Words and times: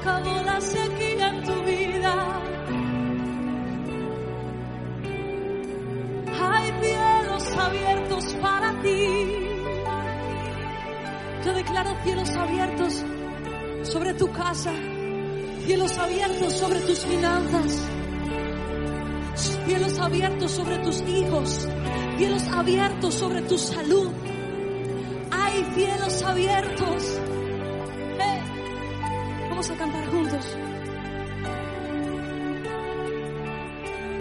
acabó 0.00 0.42
la 0.44 0.60
sequía 0.60 1.28
en 1.28 1.42
tu 1.42 1.54
vida. 1.62 2.42
Hay 6.42 6.72
cielos 6.82 7.56
abiertos 7.58 8.24
para 8.40 8.82
ti. 8.82 9.06
Yo 11.44 11.54
declaro 11.54 11.90
cielos 12.02 12.30
abiertos 12.30 13.04
sobre 13.82 14.14
tu 14.14 14.30
casa, 14.32 14.72
cielos 15.66 15.98
abiertos 15.98 16.52
sobre 16.54 16.80
tus 16.80 16.98
finanzas, 17.00 17.88
cielos 19.66 19.98
abiertos 19.98 20.50
sobre 20.50 20.78
tus 20.78 21.00
hijos, 21.02 21.68
cielos 22.18 22.42
abiertos 22.48 23.14
sobre 23.14 23.42
tu 23.42 23.58
salud. 23.58 24.10
Hay 25.30 25.64
cielos 25.74 26.22
abiertos 26.22 27.19
Vamos 29.60 29.72
a 29.72 29.76
cantar 29.76 30.06
juntos. 30.06 30.56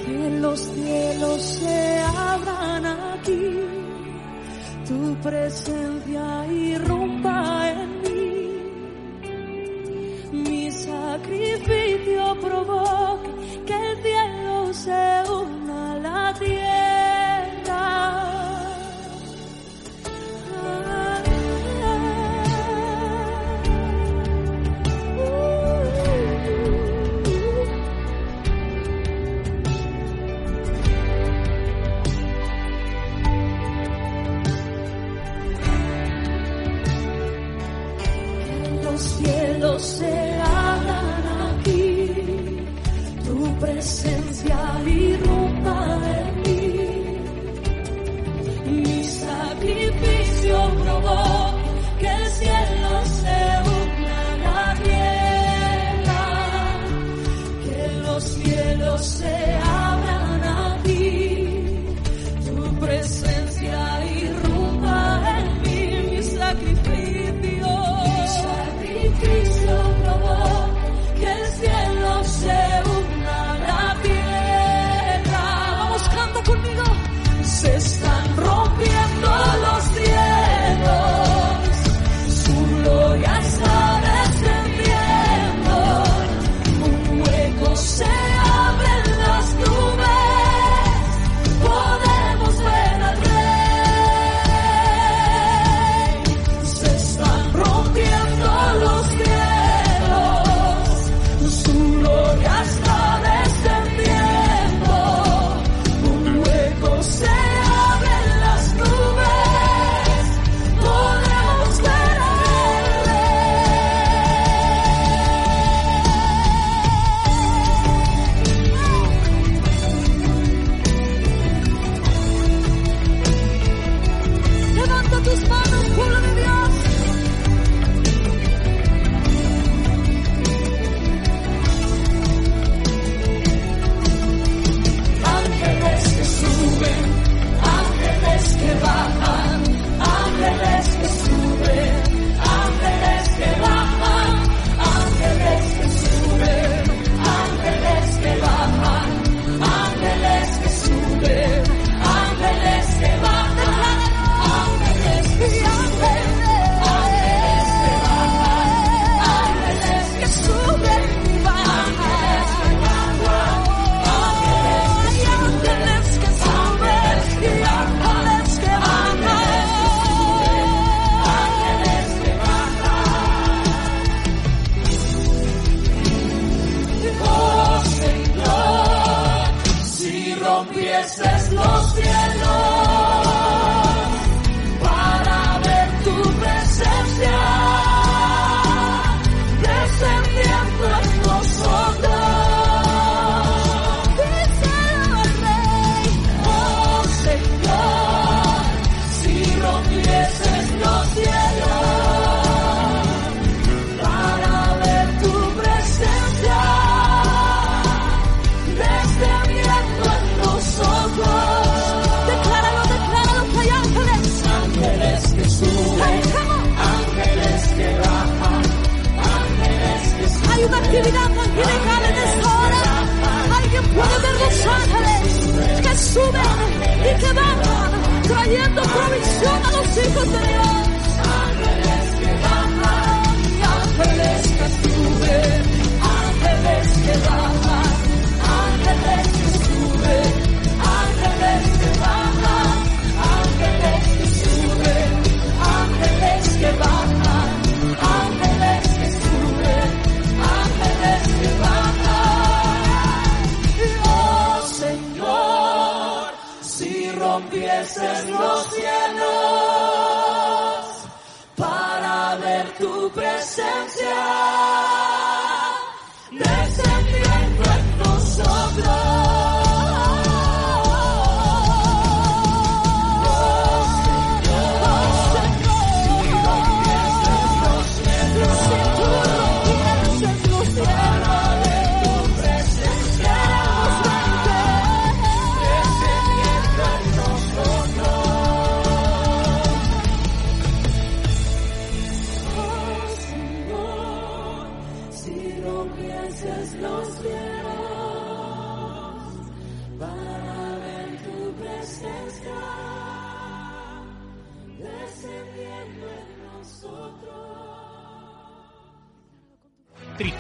Que 0.06 0.30
los 0.42 0.60
cielos 0.60 1.42
se 1.42 2.00
abran 2.02 2.86
aquí, 2.86 3.58
tu 4.86 5.16
presencia 5.22 6.46
irrumpa 6.52 7.70
en 7.70 8.02
mí. 8.02 8.60
Mi 10.44 10.70
sacrificio 10.72 12.38
provoca 12.42 13.30
que 13.66 13.92
el 13.92 13.98
cielo 14.04 14.74
se 14.74 15.19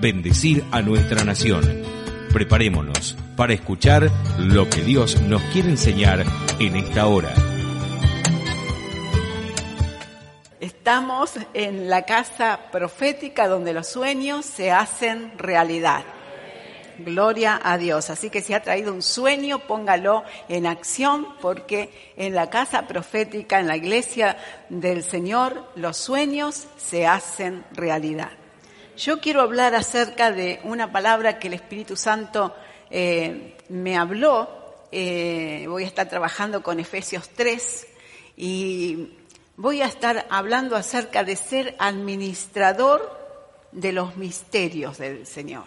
bendecir 0.00 0.64
a 0.70 0.82
nuestra 0.82 1.24
nación. 1.24 1.62
Preparémonos 2.32 3.16
para 3.36 3.54
escuchar 3.54 4.10
lo 4.38 4.68
que 4.68 4.82
Dios 4.82 5.20
nos 5.22 5.42
quiere 5.52 5.70
enseñar 5.70 6.24
en 6.58 6.76
esta 6.76 7.06
hora. 7.06 7.34
Estamos 10.60 11.34
en 11.54 11.88
la 11.88 12.02
casa 12.02 12.60
profética 12.72 13.46
donde 13.46 13.72
los 13.72 13.88
sueños 13.88 14.44
se 14.44 14.70
hacen 14.70 15.32
realidad. 15.38 16.04
Gloria 16.98 17.60
a 17.62 17.78
Dios. 17.78 18.10
Así 18.10 18.28
que 18.30 18.40
si 18.40 18.54
ha 18.54 18.62
traído 18.62 18.92
un 18.92 19.02
sueño, 19.02 19.60
póngalo 19.60 20.24
en 20.48 20.66
acción 20.66 21.28
porque 21.40 22.12
en 22.16 22.34
la 22.34 22.50
casa 22.50 22.86
profética, 22.86 23.60
en 23.60 23.68
la 23.68 23.76
iglesia 23.76 24.36
del 24.68 25.04
Señor, 25.04 25.70
los 25.76 25.96
sueños 25.96 26.66
se 26.76 27.06
hacen 27.06 27.64
realidad. 27.72 28.37
Yo 28.98 29.20
quiero 29.20 29.42
hablar 29.42 29.76
acerca 29.76 30.32
de 30.32 30.58
una 30.64 30.90
palabra 30.90 31.38
que 31.38 31.46
el 31.46 31.54
Espíritu 31.54 31.94
Santo 31.94 32.52
eh, 32.90 33.56
me 33.68 33.96
habló. 33.96 34.48
Eh, 34.90 35.66
voy 35.68 35.84
a 35.84 35.86
estar 35.86 36.08
trabajando 36.08 36.64
con 36.64 36.80
Efesios 36.80 37.28
3 37.28 37.86
y 38.36 39.10
voy 39.56 39.82
a 39.82 39.86
estar 39.86 40.26
hablando 40.30 40.74
acerca 40.74 41.22
de 41.22 41.36
ser 41.36 41.76
administrador 41.78 43.16
de 43.70 43.92
los 43.92 44.16
misterios 44.16 44.98
del 44.98 45.28
Señor 45.28 45.66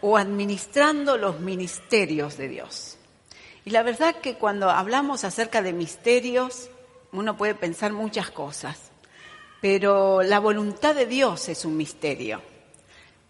o 0.00 0.16
administrando 0.16 1.18
los 1.18 1.38
ministerios 1.38 2.36
de 2.36 2.48
Dios. 2.48 2.98
Y 3.64 3.70
la 3.70 3.84
verdad 3.84 4.16
que 4.16 4.34
cuando 4.34 4.70
hablamos 4.70 5.22
acerca 5.22 5.62
de 5.62 5.72
misterios, 5.72 6.68
uno 7.12 7.36
puede 7.36 7.54
pensar 7.54 7.92
muchas 7.92 8.32
cosas. 8.32 8.89
Pero 9.60 10.22
la 10.22 10.40
voluntad 10.40 10.94
de 10.94 11.06
Dios 11.06 11.48
es 11.48 11.64
un 11.64 11.76
misterio. 11.76 12.40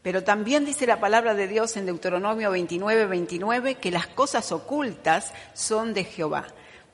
Pero 0.02 0.24
también 0.24 0.64
dice 0.64 0.86
la 0.86 1.00
palabra 1.00 1.34
de 1.34 1.48
Dios 1.48 1.76
en 1.76 1.86
Deuteronomio 1.86 2.50
29, 2.50 3.06
29 3.06 3.74
que 3.74 3.90
las 3.90 4.06
cosas 4.06 4.50
ocultas 4.50 5.32
son 5.52 5.92
de 5.92 6.04
Jehová, 6.04 6.46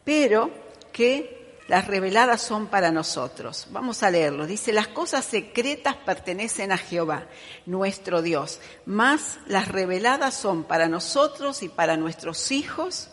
pero 0.04 0.50
que 0.92 1.36
las 1.68 1.86
reveladas 1.86 2.42
son 2.42 2.66
para 2.66 2.90
nosotros. 2.90 3.68
Vamos 3.70 4.02
a 4.02 4.10
leerlo. 4.10 4.46
Dice, 4.46 4.72
las 4.72 4.88
cosas 4.88 5.24
secretas 5.24 5.96
pertenecen 5.96 6.72
a 6.72 6.78
Jehová, 6.78 7.26
nuestro 7.64 8.22
Dios, 8.22 8.60
más 8.86 9.38
las 9.46 9.68
reveladas 9.68 10.34
son 10.34 10.64
para 10.64 10.88
nosotros 10.88 11.62
y 11.62 11.68
para 11.68 11.96
nuestros 11.96 12.50
hijos, 12.50 13.10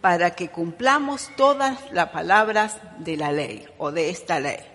para 0.00 0.34
que 0.34 0.50
cumplamos 0.50 1.30
todas 1.36 1.78
las 1.92 2.10
palabras 2.10 2.76
de 2.98 3.16
la 3.16 3.32
ley 3.32 3.66
o 3.78 3.90
de 3.92 4.10
esta 4.10 4.40
ley. 4.40 4.71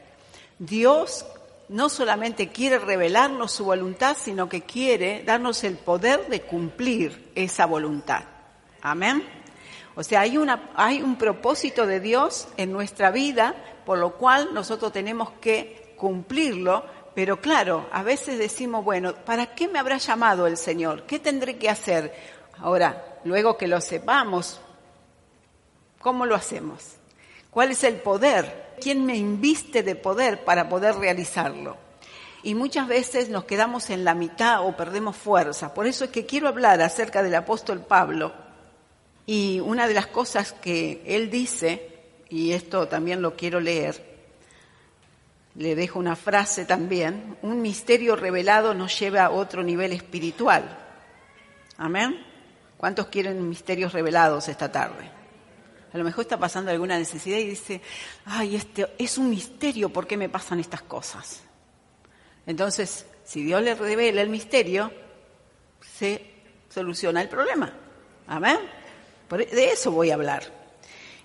Dios 0.59 1.25
no 1.69 1.89
solamente 1.89 2.49
quiere 2.49 2.79
revelarnos 2.79 3.51
su 3.51 3.65
voluntad, 3.65 4.15
sino 4.19 4.47
que 4.47 4.61
quiere 4.61 5.23
darnos 5.23 5.63
el 5.63 5.77
poder 5.77 6.27
de 6.27 6.41
cumplir 6.41 7.31
esa 7.35 7.65
voluntad. 7.65 8.23
Amén. 8.81 9.23
O 9.95 10.03
sea, 10.03 10.21
hay, 10.21 10.37
hay 10.75 11.01
un 11.01 11.17
propósito 11.17 11.85
de 11.85 11.99
Dios 11.99 12.47
en 12.57 12.71
nuestra 12.71 13.11
vida, 13.11 13.55
por 13.85 13.97
lo 13.97 14.15
cual 14.15 14.53
nosotros 14.53 14.91
tenemos 14.91 15.31
que 15.41 15.95
cumplirlo, 15.97 16.85
pero 17.15 17.41
claro, 17.41 17.87
a 17.91 18.03
veces 18.03 18.37
decimos, 18.37 18.85
bueno, 18.85 19.15
¿para 19.15 19.55
qué 19.55 19.67
me 19.67 19.79
habrá 19.79 19.97
llamado 19.97 20.45
el 20.45 20.55
Señor? 20.55 21.03
¿Qué 21.07 21.17
tendré 21.17 21.57
que 21.57 21.69
hacer? 21.69 22.13
Ahora, 22.59 23.19
luego 23.23 23.57
que 23.57 23.67
lo 23.67 23.81
sepamos, 23.81 24.61
¿cómo 25.99 26.25
lo 26.25 26.35
hacemos? 26.35 26.97
¿Cuál 27.49 27.71
es 27.71 27.83
el 27.83 27.95
poder 27.95 28.66
¿Quién 28.79 29.05
me 29.05 29.15
inviste 29.15 29.83
de 29.83 29.95
poder 29.95 30.45
para 30.45 30.69
poder 30.69 30.95
realizarlo? 30.95 31.77
Y 32.43 32.53
muchas 32.53 32.87
veces 32.87 33.29
nos 33.29 33.45
quedamos 33.45 33.89
en 33.89 34.05
la 34.05 34.13
mitad 34.13 34.65
o 34.65 34.77
perdemos 34.77 35.15
fuerza. 35.15 35.73
Por 35.73 35.87
eso 35.87 36.05
es 36.05 36.11
que 36.11 36.25
quiero 36.25 36.47
hablar 36.47 36.81
acerca 36.81 37.23
del 37.23 37.35
apóstol 37.35 37.81
Pablo. 37.81 38.33
Y 39.25 39.59
una 39.59 39.87
de 39.87 39.93
las 39.93 40.07
cosas 40.07 40.53
que 40.53 41.01
él 41.05 41.29
dice, 41.29 41.89
y 42.29 42.51
esto 42.51 42.87
también 42.87 43.21
lo 43.21 43.35
quiero 43.35 43.59
leer, 43.59 44.01
le 45.55 45.75
dejo 45.75 45.97
una 45.97 46.15
frase 46.15 46.65
también, 46.65 47.37
un 47.41 47.61
misterio 47.61 48.15
revelado 48.15 48.75
nos 48.75 48.97
lleva 48.97 49.25
a 49.25 49.31
otro 49.31 49.63
nivel 49.63 49.91
espiritual. 49.91 50.77
Amén. 51.77 52.23
¿Cuántos 52.77 53.07
quieren 53.07 53.49
misterios 53.49 53.91
revelados 53.91 54.47
esta 54.47 54.71
tarde? 54.71 55.16
A 55.93 55.97
lo 55.97 56.03
mejor 56.03 56.23
está 56.23 56.37
pasando 56.37 56.71
alguna 56.71 56.97
necesidad 56.97 57.37
y 57.37 57.45
dice, 57.45 57.81
ay, 58.25 58.55
este 58.55 58.87
es 58.97 59.17
un 59.17 59.29
misterio 59.29 59.89
por 59.89 60.05
qué 60.05 60.17
me 60.17 60.29
pasan 60.29 60.59
estas 60.59 60.81
cosas. 60.81 61.41
Entonces, 62.45 63.05
si 63.23 63.43
Dios 63.43 63.61
le 63.61 63.75
revela 63.75 64.21
el 64.21 64.29
misterio, 64.29 64.91
se 65.81 66.21
soluciona 66.69 67.21
el 67.21 67.29
problema. 67.29 67.73
Amén. 68.27 68.59
De 69.29 69.71
eso 69.71 69.91
voy 69.91 70.11
a 70.11 70.15
hablar. 70.15 70.43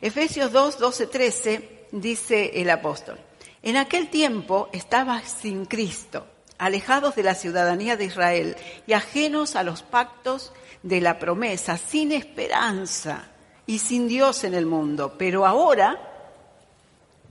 Efesios 0.01 0.53
2, 0.53 0.79
12, 0.79 1.07
13 1.07 1.87
dice 1.93 2.61
el 2.61 2.71
apóstol, 2.71 3.19
en 3.63 3.77
aquel 3.77 4.09
tiempo 4.09 4.69
estabas 4.73 5.31
sin 5.31 5.67
Cristo, 5.67 6.27
alejados 6.59 7.15
de 7.15 7.23
la 7.23 7.35
ciudadanía 7.35 7.97
de 7.97 8.07
Israel 8.07 8.57
y 8.87 8.95
ajenos 8.95 9.55
a 9.55 9.63
los 9.63 9.83
pactos 9.83 10.53
de 10.83 11.01
la 11.01 11.19
promesa, 11.21 11.79
sin 11.79 12.11
esperanza 12.11 13.32
y 13.67 13.79
sin 13.79 14.09
Dios 14.09 14.45
en 14.45 14.55
el 14.55 14.67
mundo. 14.67 15.15
Pero 15.19 15.47
ahora, 15.47 15.99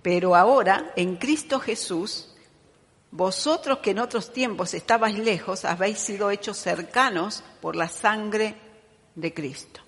pero 0.01 0.35
ahora, 0.35 0.93
en 0.95 1.17
Cristo 1.17 1.59
Jesús, 1.59 2.33
vosotros 3.11 3.79
que 3.79 3.91
en 3.91 3.99
otros 3.99 4.31
tiempos 4.31 4.73
estabais 4.73 5.17
lejos, 5.17 5.65
habéis 5.65 5.99
sido 5.99 6.31
hechos 6.31 6.57
cercanos 6.57 7.43
por 7.61 7.75
la 7.75 7.89
sangre 7.89 8.55
de 9.15 9.33
Cristo. 9.33 9.81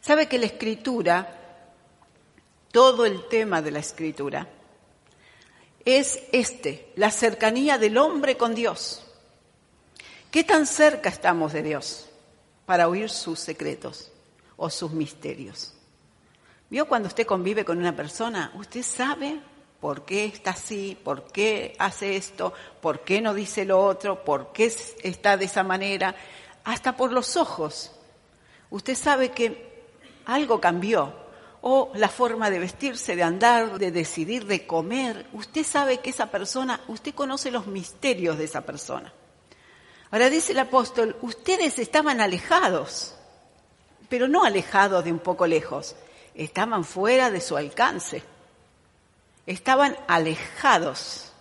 ¿Sabe 0.00 0.28
que 0.28 0.38
la 0.38 0.46
escritura, 0.46 1.66
todo 2.70 3.04
el 3.04 3.28
tema 3.28 3.62
de 3.62 3.70
la 3.70 3.80
escritura, 3.80 4.48
es 5.84 6.22
este, 6.32 6.92
la 6.96 7.10
cercanía 7.10 7.78
del 7.78 7.98
hombre 7.98 8.36
con 8.36 8.54
Dios? 8.54 9.04
¿Qué 10.30 10.44
tan 10.44 10.66
cerca 10.66 11.08
estamos 11.08 11.52
de 11.52 11.62
Dios 11.62 12.08
para 12.66 12.88
oír 12.88 13.10
sus 13.10 13.40
secretos? 13.40 14.12
O 14.60 14.68
sus 14.68 14.92
misterios. 14.92 15.72
¿Vio 16.68 16.86
cuando 16.86 17.08
usted 17.08 17.26
convive 17.26 17.64
con 17.64 17.78
una 17.78 17.96
persona? 17.96 18.52
Usted 18.54 18.82
sabe 18.82 19.40
por 19.80 20.04
qué 20.04 20.26
está 20.26 20.50
así, 20.50 20.96
por 21.02 21.32
qué 21.32 21.74
hace 21.78 22.16
esto, 22.16 22.52
por 22.82 23.00
qué 23.00 23.22
no 23.22 23.32
dice 23.32 23.64
lo 23.64 23.82
otro, 23.82 24.22
por 24.22 24.52
qué 24.52 24.72
está 25.02 25.38
de 25.38 25.46
esa 25.46 25.62
manera, 25.62 26.14
hasta 26.62 26.94
por 26.94 27.10
los 27.10 27.38
ojos. 27.38 27.92
Usted 28.68 28.94
sabe 28.94 29.30
que 29.30 29.82
algo 30.26 30.60
cambió 30.60 31.14
o 31.62 31.90
la 31.94 32.08
forma 32.08 32.50
de 32.50 32.58
vestirse, 32.58 33.16
de 33.16 33.22
andar, 33.22 33.78
de 33.78 33.90
decidir, 33.90 34.44
de 34.44 34.66
comer. 34.66 35.26
Usted 35.32 35.64
sabe 35.64 36.00
que 36.00 36.10
esa 36.10 36.30
persona, 36.30 36.82
usted 36.86 37.14
conoce 37.14 37.50
los 37.50 37.66
misterios 37.66 38.36
de 38.36 38.44
esa 38.44 38.60
persona. 38.60 39.10
Ahora 40.10 40.28
dice 40.28 40.52
el 40.52 40.58
apóstol, 40.58 41.16
ustedes 41.22 41.78
estaban 41.78 42.20
alejados, 42.20 43.14
pero 44.10 44.28
no 44.28 44.44
alejados 44.44 45.04
de 45.04 45.12
un 45.12 45.20
poco 45.20 45.46
lejos, 45.46 45.96
estaban 46.34 46.84
fuera 46.84 47.30
de 47.30 47.40
su 47.40 47.56
alcance, 47.56 48.22
estaban 49.46 49.96
alejados, 50.08 51.32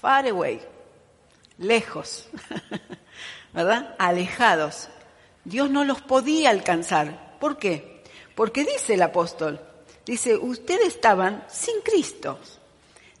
far 0.00 0.26
away, 0.28 0.62
lejos, 1.58 2.28
¿verdad? 3.52 3.94
Alejados. 3.98 4.88
Dios 5.44 5.68
no 5.68 5.84
los 5.84 6.00
podía 6.00 6.50
alcanzar. 6.50 7.38
¿Por 7.40 7.58
qué? 7.58 8.02
Porque 8.34 8.64
dice 8.64 8.94
el 8.94 9.02
apóstol, 9.02 9.60
dice, 10.04 10.36
ustedes 10.36 10.88
estaban 10.88 11.44
sin 11.48 11.80
Cristo, 11.80 12.38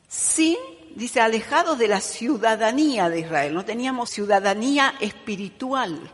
sin, 0.08 0.56
dice, 0.94 1.20
alejados 1.20 1.78
de 1.78 1.88
la 1.88 2.00
ciudadanía 2.00 3.08
de 3.08 3.20
Israel. 3.20 3.52
No 3.52 3.64
teníamos 3.64 4.10
ciudadanía 4.10 4.94
espiritual. 5.00 6.12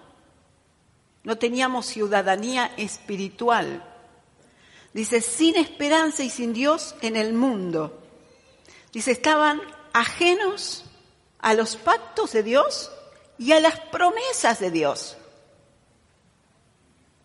No 1.25 1.39
teníamos 1.39 1.87
ciudadanía 1.87 2.73
espiritual. 2.77 3.85
Dice, 4.93 5.21
sin 5.21 5.57
esperanza 5.57 6.23
y 6.23 6.31
sin 6.31 6.53
Dios 6.53 6.95
en 7.01 7.17
el 7.17 7.33
mundo. 7.33 8.03
Dice, 8.93 9.13
estaban 9.13 9.61
ajenos 9.93 10.85
a 11.39 11.55
los 11.55 11.77
pactos 11.77 12.33
de 12.33 12.43
Dios 12.43 12.91
y 13.39 13.53
a 13.53 13.61
las 13.61 13.81
promesas 13.81 14.61
de 14.61 14.71
Dios. 14.71 15.17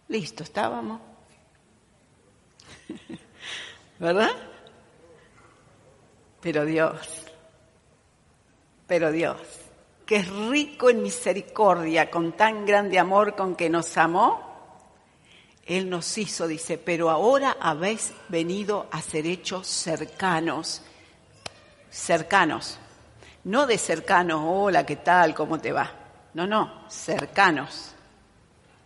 Listo, 0.08 0.44
estábamos. 0.44 1.02
¿Verdad? 4.00 4.32
Pero 6.42 6.66
Dios, 6.66 7.26
pero 8.86 9.12
Dios, 9.12 9.38
que 10.08 10.16
es 10.16 10.30
rico 10.30 10.90
en 10.90 11.04
misericordia, 11.04 12.10
con 12.10 12.32
tan 12.32 12.66
grande 12.66 12.98
amor 12.98 13.36
con 13.36 13.56
que 13.56 13.70
nos 13.70 13.98
amó, 13.98 14.42
Él 15.66 15.90
nos 15.90 16.18
hizo, 16.18 16.48
dice, 16.48 16.78
pero 16.78 17.10
ahora 17.10 17.58
habéis 17.60 18.14
venido 18.30 18.88
a 18.90 19.02
ser 19.02 19.28
hechos 19.28 19.68
cercanos, 19.68 20.82
cercanos, 21.92 22.80
no 23.44 23.68
de 23.68 23.78
cercanos, 23.78 24.42
hola, 24.46 24.86
¿qué 24.86 24.96
tal? 24.96 25.36
¿Cómo 25.36 25.60
te 25.60 25.74
va? 25.74 25.92
No, 26.36 26.48
no, 26.48 26.86
cercanos, 26.90 27.94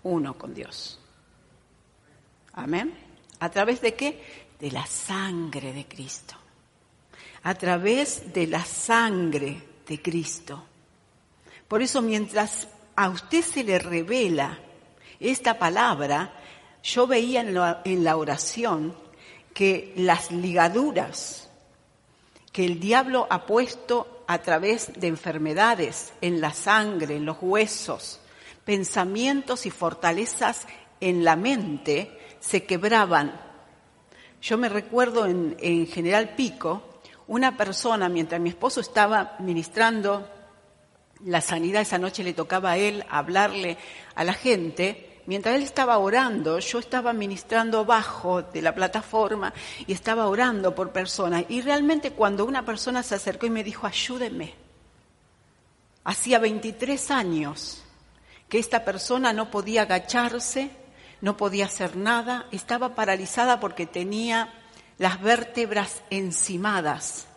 uno 0.04 0.36
con 0.36 0.56
Dios. 0.56 1.00
Amén. 2.54 2.98
¿A 3.40 3.50
través 3.50 3.80
de 3.82 3.94
qué? 3.94 4.50
De 4.60 4.72
la 4.72 4.88
sangre 4.88 5.72
de 5.72 5.86
Cristo. 5.86 6.34
A 7.44 7.54
través 7.54 8.34
de 8.34 8.48
la 8.48 8.66
sangre 8.66 9.62
de 9.88 10.02
Cristo. 10.02 10.66
Por 11.72 11.82
eso 11.82 12.02
mientras 12.02 12.68
a 12.98 13.08
usted 13.08 13.42
se 13.42 13.64
le 13.64 13.80
revela 13.80 14.60
esta 15.22 15.58
palabra, 15.58 16.34
yo 16.84 17.08
veía 17.08 17.40
en 17.40 18.04
la, 18.04 18.18
oración 18.18 18.94
que 19.54 19.94
las 19.96 20.32
ligaduras 20.32 21.50
que 22.52 22.66
el 22.66 22.82
diablo 22.82 23.26
ha 23.30 23.46
puesto 23.46 24.26
a 24.28 24.40
través 24.40 25.00
de 25.00 25.08
enfermedades 25.08 26.12
en 26.20 26.42
la 26.42 26.52
sangre, 26.54 27.16
en 27.16 27.26
los 27.26 27.38
huesos, 27.40 28.20
pensamientos 28.66 29.66
y 29.66 29.72
fortalezas 29.72 30.68
en 31.00 31.24
la 31.24 31.38
mente, 31.38 32.20
se 32.42 32.66
quebraban. 32.66 33.40
Yo 34.42 34.58
me 34.58 34.68
recuerdo 34.68 35.26
en 35.26 35.88
General 35.88 36.36
Pico, 36.36 37.00
una 37.28 37.56
persona, 37.56 38.10
mientras 38.10 38.42
mi 38.42 38.50
esposo 38.50 38.82
estaba 38.82 39.38
ministrando 39.40 40.28
la 41.26 41.42
sanidad, 41.42 41.82
esa 41.82 41.98
noche 41.98 42.24
le 42.24 42.34
tocaba 42.34 42.72
a 42.72 42.78
él 42.78 43.06
hablarle 43.10 43.78
a 44.16 44.24
la 44.24 44.34
gente, 44.34 45.22
mientras 45.26 45.56
él 45.56 45.64
estaba 45.64 45.98
orando, 45.98 46.60
yo 46.60 46.80
estaba 46.80 47.14
ministrando 47.14 47.80
abajo 47.80 48.42
de 48.42 48.62
la 48.62 48.74
plataforma 48.74 49.54
y 49.86 49.94
estaba 49.94 50.28
orando 50.28 50.74
por 50.74 50.92
personas. 50.92 51.46
Y 51.50 51.62
realmente 51.62 52.12
cuando 52.12 52.46
una 52.46 52.66
persona 52.66 53.04
se 53.04 53.16
acercó 53.16 53.46
y 53.46 53.52
me 53.52 53.64
dijo, 53.64 53.88
ayúdeme, 53.88 54.54
hacía 56.04 56.40
23 56.40 57.12
años 57.12 57.84
que 58.50 58.60
esta 58.60 58.84
persona 58.84 59.32
no 59.32 59.52
podía 59.52 59.84
agacharse, 59.84 60.72
no 61.22 61.38
podía 61.38 61.66
hacer 61.66 61.96
nada, 61.96 62.48
estaba 62.52 62.96
paralizada 62.96 63.60
porque 63.60 63.86
tenía 63.86 64.54
las 64.98 65.22
vértebras 65.22 66.02
encimadas. 66.10 67.28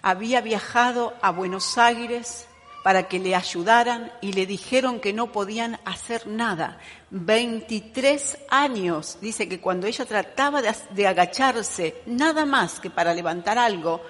Había 0.00 0.40
viajado 0.40 1.14
a 1.20 1.30
Buenos 1.30 1.76
Aires 1.76 2.46
para 2.82 3.08
que 3.08 3.18
le 3.18 3.34
ayudaran 3.34 4.12
y 4.20 4.32
le 4.32 4.46
dijeron 4.46 5.00
que 5.00 5.12
no 5.12 5.32
podían 5.32 5.78
hacer 5.84 6.26
nada. 6.26 6.78
23 7.10 8.38
años, 8.48 9.18
dice 9.20 9.48
que 9.48 9.60
cuando 9.60 9.86
ella 9.86 10.04
trataba 10.04 10.60
de, 10.62 11.06
agacharse, 11.06 12.02
nada 12.06 12.44
más 12.44 12.80
que 12.80 12.90
para 12.90 13.14
levantar 13.14 13.58
algo, 13.58 14.02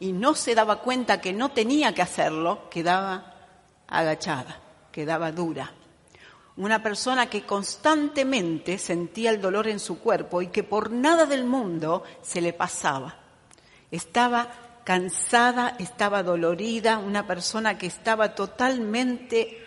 y 0.00 0.12
no 0.12 0.34
se 0.34 0.54
daba 0.54 0.80
cuenta 0.80 1.20
que 1.20 1.32
no 1.32 1.50
tenía 1.50 1.94
que 1.94 2.02
hacerlo, 2.02 2.68
quedaba 2.70 3.34
agachada, 3.88 4.60
quedaba 4.92 5.32
dura 5.32 5.72
una 6.58 6.82
persona 6.82 7.30
que 7.30 7.46
constantemente 7.46 8.78
sentía 8.78 9.30
el 9.30 9.40
dolor 9.40 9.68
en 9.68 9.78
su 9.78 10.00
cuerpo 10.00 10.42
y 10.42 10.48
que 10.48 10.64
por 10.64 10.90
nada 10.90 11.24
del 11.24 11.44
mundo 11.44 12.02
se 12.20 12.40
le 12.40 12.52
pasaba. 12.52 13.14
Estaba 13.92 14.48
cansada, 14.88 15.76
estaba 15.78 16.22
dolorida, 16.22 16.96
una 16.96 17.26
persona 17.26 17.76
que 17.76 17.86
estaba 17.86 18.34
totalmente, 18.34 19.62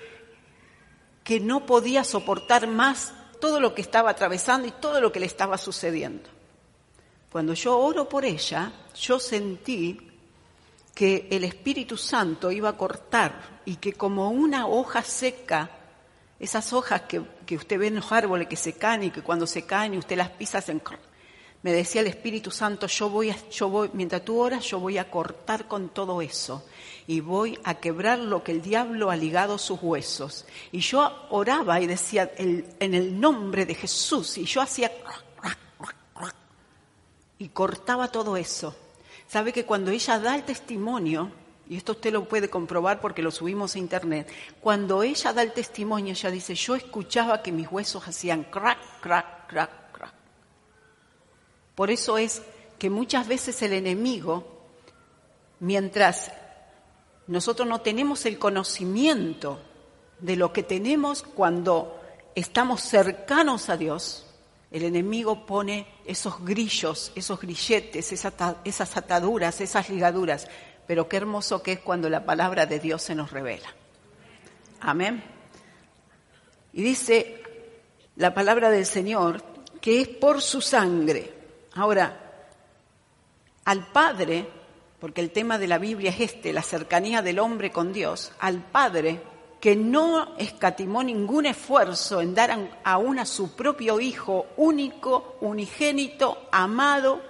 que 1.23 1.39
no 1.39 1.67
podía 1.67 2.03
soportar 2.03 2.65
más 2.65 3.13
todo 3.39 3.59
lo 3.59 3.75
que 3.75 3.83
estaba 3.83 4.09
atravesando 4.09 4.67
y 4.67 4.71
todo 4.71 4.99
lo 4.99 5.11
que 5.11 5.19
le 5.19 5.27
estaba 5.27 5.59
sucediendo. 5.59 6.27
Cuando 7.31 7.53
yo 7.53 7.77
oro 7.77 8.09
por 8.09 8.25
ella, 8.25 8.73
yo 8.99 9.19
sentí 9.19 10.09
que 10.95 11.27
el 11.29 11.43
Espíritu 11.43 11.97
Santo 11.97 12.49
iba 12.49 12.69
a 12.69 12.77
cortar 12.77 13.61
y 13.63 13.75
que 13.75 13.93
como 13.93 14.31
una 14.31 14.65
hoja 14.65 15.03
seca 15.03 15.69
esas 16.39 16.73
hojas 16.73 17.01
que, 17.01 17.21
que, 17.45 17.57
usted 17.57 17.77
ve 17.77 17.89
en 17.89 17.97
los 17.97 18.11
árboles 18.11 18.47
que 18.47 18.55
se 18.55 18.73
caen 18.73 19.03
y 19.03 19.11
que 19.11 19.21
cuando 19.21 19.45
se 19.45 19.67
caen 19.67 19.93
y 19.93 19.99
usted 19.99 20.17
las 20.17 20.31
pisa 20.31 20.57
hacen... 20.57 20.81
Me 21.63 21.71
decía 21.71 22.01
el 22.01 22.07
Espíritu 22.07 22.49
Santo, 22.49 22.87
yo 22.87 23.09
voy, 23.09 23.29
a, 23.29 23.37
yo 23.49 23.69
voy, 23.69 23.91
mientras 23.93 24.25
tú 24.25 24.39
oras, 24.39 24.65
yo 24.65 24.79
voy 24.79 24.97
a 24.97 25.11
cortar 25.11 25.67
con 25.67 25.89
todo 25.89 26.21
eso 26.21 26.65
y 27.05 27.19
voy 27.19 27.59
a 27.63 27.75
quebrar 27.75 28.17
lo 28.17 28.43
que 28.43 28.51
el 28.51 28.61
diablo 28.61 29.11
ha 29.11 29.15
ligado 29.15 29.57
sus 29.57 29.79
huesos. 29.81 30.45
Y 30.71 30.79
yo 30.79 31.27
oraba 31.29 31.79
y 31.79 31.85
decía, 31.87 32.31
en 32.37 32.93
el 32.93 33.19
nombre 33.19 33.65
de 33.65 33.75
Jesús, 33.75 34.37
y 34.37 34.45
yo 34.45 34.61
hacía... 34.61 34.91
Y 37.37 37.49
cortaba 37.49 38.07
todo 38.07 38.37
eso. 38.37 38.75
¿Sabe 39.27 39.51
que 39.51 39.65
cuando 39.65 39.91
ella 39.91 40.19
da 40.19 40.35
el 40.35 40.43
testimonio, 40.43 41.31
y 41.67 41.75
esto 41.75 41.93
usted 41.93 42.11
lo 42.13 42.27
puede 42.27 42.49
comprobar 42.49 43.01
porque 43.01 43.21
lo 43.21 43.31
subimos 43.31 43.75
a 43.75 43.79
internet, 43.79 44.31
cuando 44.59 45.03
ella 45.03 45.33
da 45.33 45.41
el 45.41 45.51
testimonio, 45.51 46.11
ella 46.11 46.29
dice, 46.29 46.53
yo 46.53 46.75
escuchaba 46.75 47.41
que 47.41 47.51
mis 47.51 47.71
huesos 47.71 48.07
hacían 48.07 48.43
crack, 48.43 48.77
crack, 49.01 49.47
crack. 49.47 49.80
Por 51.81 51.89
eso 51.89 52.19
es 52.19 52.43
que 52.77 52.91
muchas 52.91 53.27
veces 53.27 53.59
el 53.63 53.73
enemigo, 53.73 54.45
mientras 55.61 56.31
nosotros 57.25 57.67
no 57.67 57.81
tenemos 57.81 58.27
el 58.27 58.37
conocimiento 58.37 59.59
de 60.19 60.35
lo 60.35 60.53
que 60.53 60.61
tenemos 60.61 61.23
cuando 61.23 61.99
estamos 62.35 62.81
cercanos 62.83 63.69
a 63.69 63.77
Dios, 63.77 64.27
el 64.69 64.83
enemigo 64.83 65.47
pone 65.47 65.87
esos 66.05 66.45
grillos, 66.45 67.11
esos 67.15 67.39
grilletes, 67.39 68.11
esas 68.11 68.97
ataduras, 68.97 69.59
esas 69.59 69.89
ligaduras 69.89 70.47
pero 70.85 71.09
qué 71.09 71.17
hermoso 71.17 71.63
que 71.63 71.71
es 71.71 71.79
cuando 71.79 72.11
la 72.11 72.27
palabra 72.27 72.67
de 72.67 72.77
Dios 72.77 73.01
se 73.01 73.15
nos 73.15 73.31
revela. 73.31 73.73
Amén. 74.81 75.23
Y 76.73 76.83
dice 76.83 77.41
la 78.17 78.35
palabra 78.35 78.69
del 78.69 78.85
Señor 78.85 79.43
que 79.81 80.01
es 80.01 80.07
por 80.09 80.43
su 80.43 80.61
sangre. 80.61 81.40
Ahora, 81.75 82.17
al 83.65 83.87
Padre, 83.87 84.47
porque 84.99 85.21
el 85.21 85.31
tema 85.31 85.57
de 85.57 85.67
la 85.67 85.77
Biblia 85.77 86.11
es 86.11 86.19
este, 86.19 86.53
la 86.53 86.61
cercanía 86.61 87.21
del 87.21 87.39
hombre 87.39 87.71
con 87.71 87.93
Dios, 87.93 88.31
al 88.39 88.59
Padre 88.59 89.21
que 89.61 89.75
no 89.75 90.35
escatimó 90.37 91.03
ningún 91.03 91.45
esfuerzo 91.45 92.19
en 92.19 92.33
dar 92.33 92.79
aún 92.83 93.19
a 93.19 93.25
su 93.25 93.55
propio 93.55 93.99
Hijo 93.99 94.47
único, 94.57 95.37
unigénito, 95.39 96.47
amado, 96.51 97.21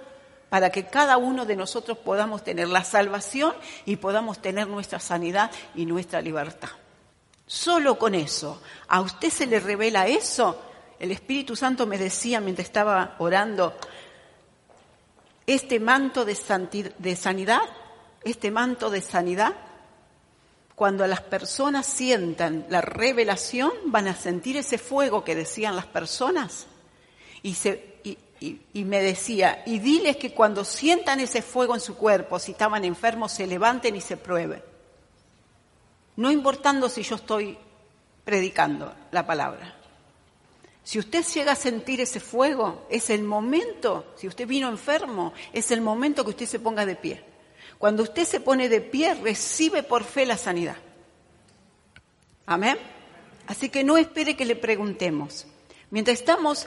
para 0.48 0.70
que 0.70 0.86
cada 0.86 1.18
uno 1.18 1.44
de 1.44 1.56
nosotros 1.56 1.98
podamos 1.98 2.42
tener 2.42 2.68
la 2.68 2.84
salvación 2.84 3.54
y 3.84 3.96
podamos 3.96 4.40
tener 4.40 4.66
nuestra 4.66 4.98
sanidad 4.98 5.50
y 5.74 5.84
nuestra 5.84 6.22
libertad. 6.22 6.70
Solo 7.46 7.98
con 7.98 8.14
eso, 8.14 8.62
a 8.88 9.02
usted 9.02 9.28
se 9.28 9.46
le 9.46 9.60
revela 9.60 10.06
eso. 10.06 10.60
El 10.98 11.10
Espíritu 11.10 11.54
Santo 11.54 11.86
me 11.86 11.98
decía 11.98 12.40
mientras 12.40 12.66
estaba 12.66 13.14
orando, 13.18 13.74
este 15.54 15.80
manto 15.80 16.24
de, 16.24 16.36
de 16.98 17.16
sanidad, 17.16 17.62
este 18.24 18.50
manto 18.50 18.90
de 18.90 19.00
sanidad, 19.00 19.54
cuando 20.74 21.06
las 21.06 21.20
personas 21.20 21.86
sientan 21.86 22.66
la 22.68 22.80
revelación, 22.80 23.70
van 23.86 24.08
a 24.08 24.16
sentir 24.16 24.56
ese 24.56 24.78
fuego 24.78 25.22
que 25.24 25.34
decían 25.34 25.76
las 25.76 25.86
personas. 25.86 26.66
Y- 27.42 27.56
y 28.72 28.84
me 28.84 29.00
decía, 29.00 29.62
y 29.66 29.78
diles 29.78 30.16
que 30.16 30.34
cuando 30.34 30.64
sientan 30.64 31.20
ese 31.20 31.42
fuego 31.42 31.74
en 31.74 31.80
su 31.80 31.96
cuerpo, 31.96 32.40
si 32.40 32.50
estaban 32.52 32.84
enfermos, 32.84 33.30
se 33.30 33.46
levanten 33.46 33.94
y 33.94 34.00
se 34.00 34.16
prueben. 34.16 34.60
No 36.16 36.28
importando 36.30 36.88
si 36.88 37.04
yo 37.04 37.14
estoy 37.16 37.56
predicando 38.24 38.92
la 39.12 39.24
palabra. 39.24 39.76
Si 40.84 40.98
usted 40.98 41.24
llega 41.24 41.52
a 41.52 41.56
sentir 41.56 42.00
ese 42.00 42.18
fuego, 42.18 42.86
es 42.90 43.08
el 43.10 43.22
momento, 43.22 44.12
si 44.16 44.26
usted 44.26 44.46
vino 44.46 44.68
enfermo, 44.68 45.32
es 45.52 45.70
el 45.70 45.80
momento 45.80 46.24
que 46.24 46.30
usted 46.30 46.46
se 46.46 46.58
ponga 46.58 46.84
de 46.84 46.96
pie. 46.96 47.22
Cuando 47.78 48.02
usted 48.02 48.24
se 48.24 48.40
pone 48.40 48.68
de 48.68 48.80
pie, 48.80 49.14
recibe 49.14 49.82
por 49.82 50.04
fe 50.04 50.26
la 50.26 50.36
sanidad. 50.36 50.76
Amén. 52.46 52.78
Así 53.46 53.68
que 53.68 53.84
no 53.84 53.96
espere 53.96 54.36
que 54.36 54.44
le 54.44 54.56
preguntemos. 54.56 55.46
Mientras 55.90 56.18
estamos 56.18 56.66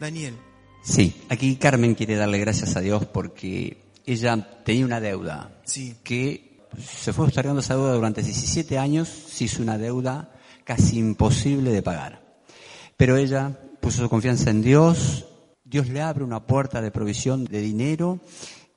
Daniel, 0.00 0.34
Sí, 0.82 1.22
aquí 1.30 1.56
Carmen 1.56 1.94
quiere 1.94 2.14
darle 2.14 2.38
gracias 2.38 2.76
a 2.76 2.80
Dios 2.80 3.06
porque 3.06 3.78
ella 4.04 4.62
tenía 4.64 4.84
una 4.84 5.00
deuda 5.00 5.58
Sí. 5.64 5.96
que 6.04 6.66
se 6.78 7.12
fue 7.14 7.24
postergando 7.24 7.60
esa 7.60 7.74
deuda 7.74 7.94
durante 7.94 8.22
17 8.22 8.76
años, 8.78 9.08
se 9.08 9.44
hizo 9.44 9.62
una 9.62 9.78
deuda 9.78 10.30
casi 10.64 10.98
imposible 10.98 11.70
de 11.72 11.82
pagar. 11.82 12.22
Pero 12.98 13.16
ella 13.16 13.58
puso 13.80 14.02
su 14.02 14.10
confianza 14.10 14.50
en 14.50 14.60
Dios, 14.60 15.26
Dios 15.64 15.88
le 15.88 16.02
abre 16.02 16.22
una 16.22 16.46
puerta 16.46 16.82
de 16.82 16.90
provisión 16.90 17.44
de 17.44 17.60
dinero, 17.62 18.20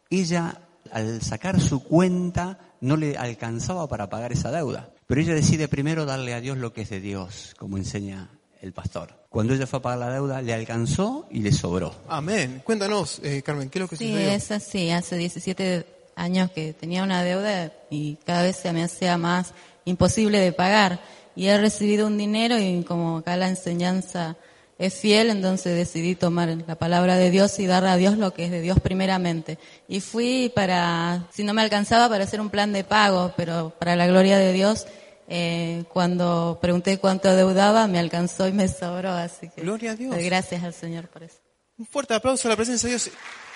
ella 0.10 0.62
al 0.92 1.22
sacar 1.22 1.60
su 1.60 1.84
cuenta 1.84 2.60
no 2.80 2.96
le 2.96 3.18
alcanzaba 3.18 3.88
para 3.90 4.08
pagar 4.10 4.32
esa 4.32 4.52
deuda, 4.52 4.94
pero 5.08 5.20
ella 5.20 5.34
decide 5.34 5.68
primero 5.68 6.06
darle 6.06 6.34
a 6.34 6.40
Dios 6.40 6.58
lo 6.58 6.72
que 6.72 6.84
es 6.84 6.90
de 6.90 7.02
Dios, 7.02 7.54
como 7.60 7.78
enseña 7.78 8.30
el 8.62 8.74
pastor. 8.74 9.14
Cuando 9.30 9.54
ella 9.54 9.68
fue 9.68 9.80
a 9.80 9.82
pagar 9.82 10.00
la 10.00 10.10
deuda, 10.10 10.42
le 10.42 10.54
alcanzó 10.54 11.28
y 11.32 11.40
le 11.40 11.52
sobró. 11.52 11.94
amén. 12.10 12.62
Cuéntanos, 12.66 13.20
eh, 13.24 13.42
Carmen, 13.44 13.70
¿qué 13.70 13.80
es 13.80 13.82
lo 13.82 13.88
que 13.88 13.96
Sí, 13.98 14.10
sucedió? 14.12 14.30
es 14.32 14.52
así. 14.52 14.90
Hace 14.92 15.18
17 15.18 15.86
años 16.16 16.50
que 16.52 16.74
tenía 16.74 17.04
una 17.04 17.24
deuda 17.24 17.72
y 17.90 18.16
cada 18.26 18.42
vez 18.44 18.56
se 18.56 18.72
me 18.74 18.84
hacía 18.84 19.18
más 19.18 19.54
imposible 19.86 20.40
de 20.40 20.52
pagar. 20.52 21.00
Y 21.36 21.48
he 21.48 21.58
recibido 21.58 22.08
un 22.08 22.18
dinero 22.18 22.58
y 22.58 22.84
como 22.84 23.18
acá 23.18 23.38
la 23.38 23.48
enseñanza 23.48 24.36
es 24.80 24.94
fiel, 24.96 25.30
entonces 25.32 25.76
decidí 25.76 26.14
tomar 26.16 26.50
la 26.68 26.76
palabra 26.76 27.16
de 27.18 27.32
Dios 27.32 27.58
y 27.60 27.66
darle 27.68 27.90
a 27.90 27.96
Dios 27.98 28.18
lo 28.18 28.34
que 28.34 28.46
es 28.46 28.52
de 28.52 28.62
Dios 28.62 28.80
primeramente. 28.80 29.58
Y 29.88 30.00
fui 30.02 30.52
para, 30.56 31.28
si 31.32 31.44
no 31.44 31.54
me 31.54 31.62
alcanzaba, 31.62 32.10
para 32.10 32.24
hacer 32.24 32.42
un 32.42 32.50
plan 32.50 32.74
de 32.74 32.84
pago, 32.84 33.34
pero 33.38 33.74
para 33.80 33.96
la 33.96 34.06
gloria 34.08 34.38
de 34.38 34.54
Dios, 34.54 34.86
eh, 35.28 35.84
cuando 35.92 36.58
pregunté 36.62 36.98
cuánto 37.00 37.34
deudaba, 37.36 37.88
me 37.88 38.00
alcanzó 38.00 38.48
y 38.48 38.54
me 38.54 38.68
sobró, 38.68 39.12
así 39.12 39.50
que 39.50 39.62
Gloria 39.62 39.92
a 39.92 39.96
Dios. 39.96 40.14
doy 40.16 40.24
gracias 40.26 40.64
al 40.64 40.74
Señor 40.74 41.08
por 41.10 41.24
eso. 41.24 41.36
Un 41.78 41.86
fuerte 41.86 42.14
aplauso 42.14 42.48
a 42.48 42.52
la 42.52 42.56
presencia 42.56 42.88
de 42.88 42.96
Dios. 42.96 43.10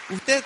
¿Usted 0.09 0.43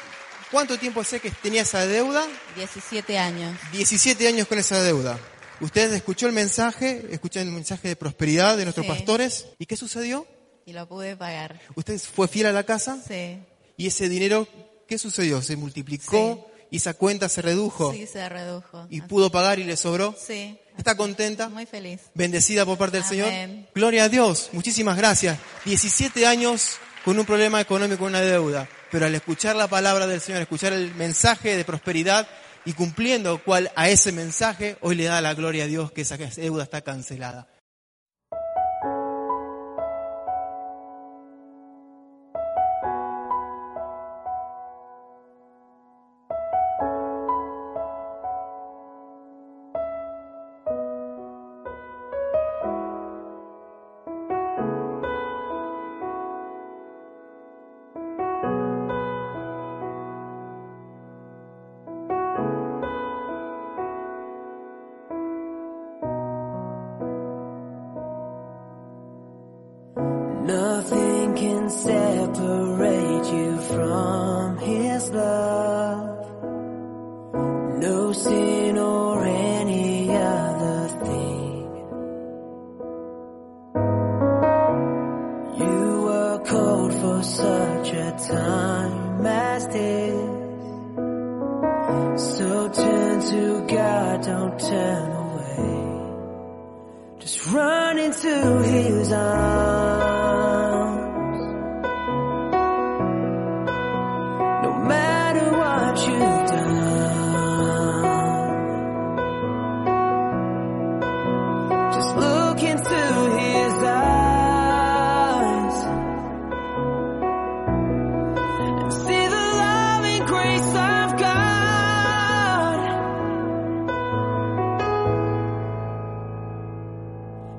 cuánto 0.52 0.78
tiempo 0.78 1.02
hace 1.02 1.20
que 1.20 1.32
tenía 1.32 1.64
esa 1.64 1.86
deuda? 1.86 2.26
17 2.56 3.18
años. 3.18 3.58
17 3.74 4.28
años 4.28 4.48
con 4.48 4.60
esa 4.60 4.82
deuda. 4.82 5.20
Usted 5.62 5.92
escuchó 5.94 6.28
el 6.28 6.34
mensaje, 6.34 7.06
escuchó 7.12 7.40
el 7.40 7.50
mensaje 7.52 7.88
de 7.90 7.96
prosperidad 7.96 8.56
de 8.58 8.64
nuestros 8.66 8.86
Sí. 8.86 8.92
pastores. 8.92 9.46
¿Y 9.58 9.66
qué 9.66 9.76
sucedió? 9.78 10.28
Y 10.66 10.74
lo 10.74 10.88
pude 10.88 11.16
pagar. 11.16 11.60
¿Usted 11.76 12.00
fue 12.00 12.28
fiel 12.28 12.48
a 12.48 12.52
la 12.52 12.64
casa? 12.64 12.98
Sí. 13.08 13.40
¿Y 13.78 13.88
ese 13.88 14.10
dinero, 14.10 14.48
qué 14.88 14.98
sucedió? 14.98 15.42
¿Se 15.42 15.56
multiplicó 15.56 16.50
y 16.76 16.78
esa 16.78 16.94
cuenta 16.94 17.30
se 17.30 17.42
redujo? 17.42 17.94
Sí, 17.94 18.06
se 18.06 18.28
redujo. 18.28 18.86
¿Y 18.90 19.00
pudo 19.00 19.30
pagar 19.30 19.60
y 19.60 19.64
le 19.64 19.78
sobró? 19.78 20.14
Sí. 20.20 20.60
¿Está 20.78 20.98
contenta? 20.98 21.48
Muy 21.48 21.66
feliz. 21.66 22.02
Bendecida 22.16 22.66
por 22.66 22.78
parte 22.78 22.98
del 22.98 23.06
Señor. 23.06 23.30
Amén. 23.30 23.66
Gloria 23.74 24.04
a 24.04 24.10
Dios. 24.10 24.50
Muchísimas 24.52 24.98
gracias. 24.98 25.40
17 25.64 26.28
años 26.28 26.72
con 27.06 27.18
un 27.18 27.26
problema 27.26 27.62
económico, 27.62 28.04
una 28.04 28.20
deuda. 28.20 28.68
Pero 28.92 29.06
al 29.06 29.16
escuchar 29.16 29.56
la 29.56 29.70
palabra 29.70 30.06
del 30.06 30.20
Señor, 30.20 30.42
escuchar 30.42 30.74
el 30.74 30.94
mensaje 30.96 31.56
de 31.56 31.64
prosperidad 31.64 32.28
y 32.66 32.74
cumpliendo 32.74 33.42
cual 33.42 33.72
a 33.78 33.88
ese 33.88 34.12
mensaje, 34.12 34.76
hoy 34.82 34.96
le 34.96 35.06
da 35.06 35.22
la 35.22 35.34
gloria 35.34 35.64
a 35.64 35.68
Dios 35.68 35.94
que 35.94 36.02
esa 36.02 36.18
deuda 36.18 36.64
está 36.64 36.82
cancelada. 36.82 37.48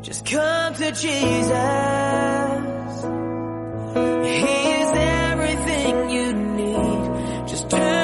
Just 0.06 0.24
come 0.24 0.72
to 0.74 0.92
Jesus. 0.92 1.02
He 4.24 4.70
is 4.78 4.90
everything 4.94 6.10
you 6.10 6.32
need. 6.32 7.48
Just 7.48 7.68
turn 7.68 7.95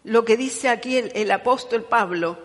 lo 0.04 0.26
que 0.26 0.36
dice 0.38 0.70
aquí 0.70 0.98
el, 0.98 1.12
el 1.16 1.32
apóstol 1.32 1.84
Pablo. 1.84 2.38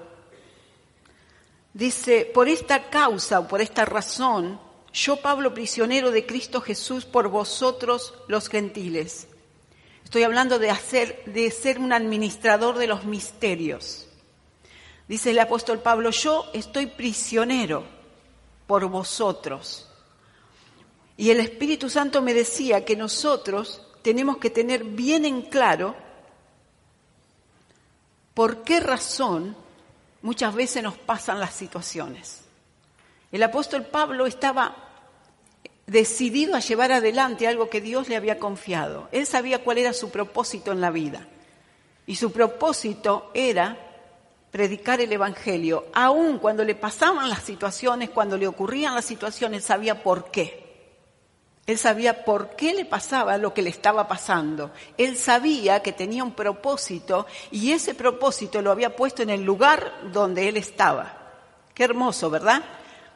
Dice, 1.75 2.31
por 2.33 2.49
esta 2.49 2.89
causa 2.91 3.41
o 3.41 3.49
por 3.49 3.61
esta 3.61 3.85
razón, 3.85 4.61
yo 4.93 5.17
Pablo, 5.17 5.55
prisionero 5.55 6.11
de 6.11 6.27
Cristo 6.27 6.61
Jesús, 6.61 7.05
por 7.05 7.29
vosotros 7.29 8.15
los 8.27 8.49
gentiles. 8.49 9.29
Estoy 10.05 10.23
hablando 10.23 10.59
de, 10.59 10.71
hacer, 10.71 11.23
de 11.27 11.51
ser 11.51 11.79
un 11.79 11.93
administrador 11.93 12.79
de 12.79 12.87
los 12.87 13.05
misterios. 13.05 14.09
Dice 15.07 15.31
el 15.31 15.39
apóstol 15.39 15.81
Pablo, 15.81 16.11
yo 16.11 16.47
estoy 16.55 16.87
prisionero 16.87 17.98
por 18.69 18.87
vosotros. 18.87 19.89
Y 21.17 21.31
el 21.31 21.41
Espíritu 21.41 21.91
Santo 21.91 22.23
me 22.23 22.35
decía 22.35 22.85
que 22.85 22.95
nosotros 22.95 23.83
tenemos 24.03 24.37
que 24.37 24.51
tener 24.51 24.85
bien 24.85 25.25
en 25.25 25.43
claro 25.43 25.97
por 28.35 28.63
qué 28.63 28.79
razón 28.79 29.57
muchas 30.23 30.55
veces 30.55 30.83
nos 30.83 30.99
pasan 30.99 31.41
las 31.41 31.55
situaciones. 31.55 32.43
El 33.33 33.43
apóstol 33.43 33.87
Pablo 33.87 34.27
estaba 34.27 34.77
decidido 35.87 36.55
a 36.55 36.61
llevar 36.61 36.93
adelante 36.93 37.49
algo 37.49 37.71
que 37.71 37.81
Dios 37.81 38.09
le 38.09 38.17
había 38.17 38.39
confiado. 38.39 39.09
Él 39.13 39.27
sabía 39.27 39.65
cuál 39.65 39.79
era 39.79 39.95
su 39.95 40.11
propósito 40.11 40.73
en 40.73 40.83
la 40.83 40.91
vida. 40.91 41.27
Y 42.07 42.17
su 42.17 42.33
propósito 42.33 43.31
era 43.33 43.88
predicar 44.51 45.01
el 45.01 45.13
Evangelio. 45.13 45.87
Aun 45.93 46.39
cuando 46.39 46.65
le 46.65 46.75
pasaban 46.75 47.29
las 47.29 47.43
situaciones, 47.43 48.11
cuando 48.11 48.37
le 48.37 48.47
ocurrían 48.47 48.95
las 48.95 49.05
situaciones, 49.05 49.65
sabía 49.65 50.03
por 50.03 50.31
qué. 50.31 50.69
Él 51.67 51.77
sabía 51.77 52.25
por 52.25 52.57
qué 52.57 52.73
le 52.73 52.87
pasaba 52.87 53.37
lo 53.37 53.53
que 53.53 53.61
le 53.61 53.69
estaba 53.69 54.09
pasando. 54.09 54.71
Él 54.97 55.19
sabía 55.19 55.81
que 55.83 55.93
tenía 55.93 56.25
un 56.25 56.33
propósito 56.33 57.27
y 57.51 57.73
ese 57.73 57.95
propósito 57.95 58.63
lo 58.63 58.71
había 58.73 58.97
puesto 58.97 59.23
en 59.23 59.29
el 59.29 59.43
lugar 59.43 59.93
donde 60.11 60.49
él 60.49 60.57
estaba. 60.57 61.15
Qué 61.75 61.85
hermoso, 61.85 62.31
¿verdad? 62.31 62.63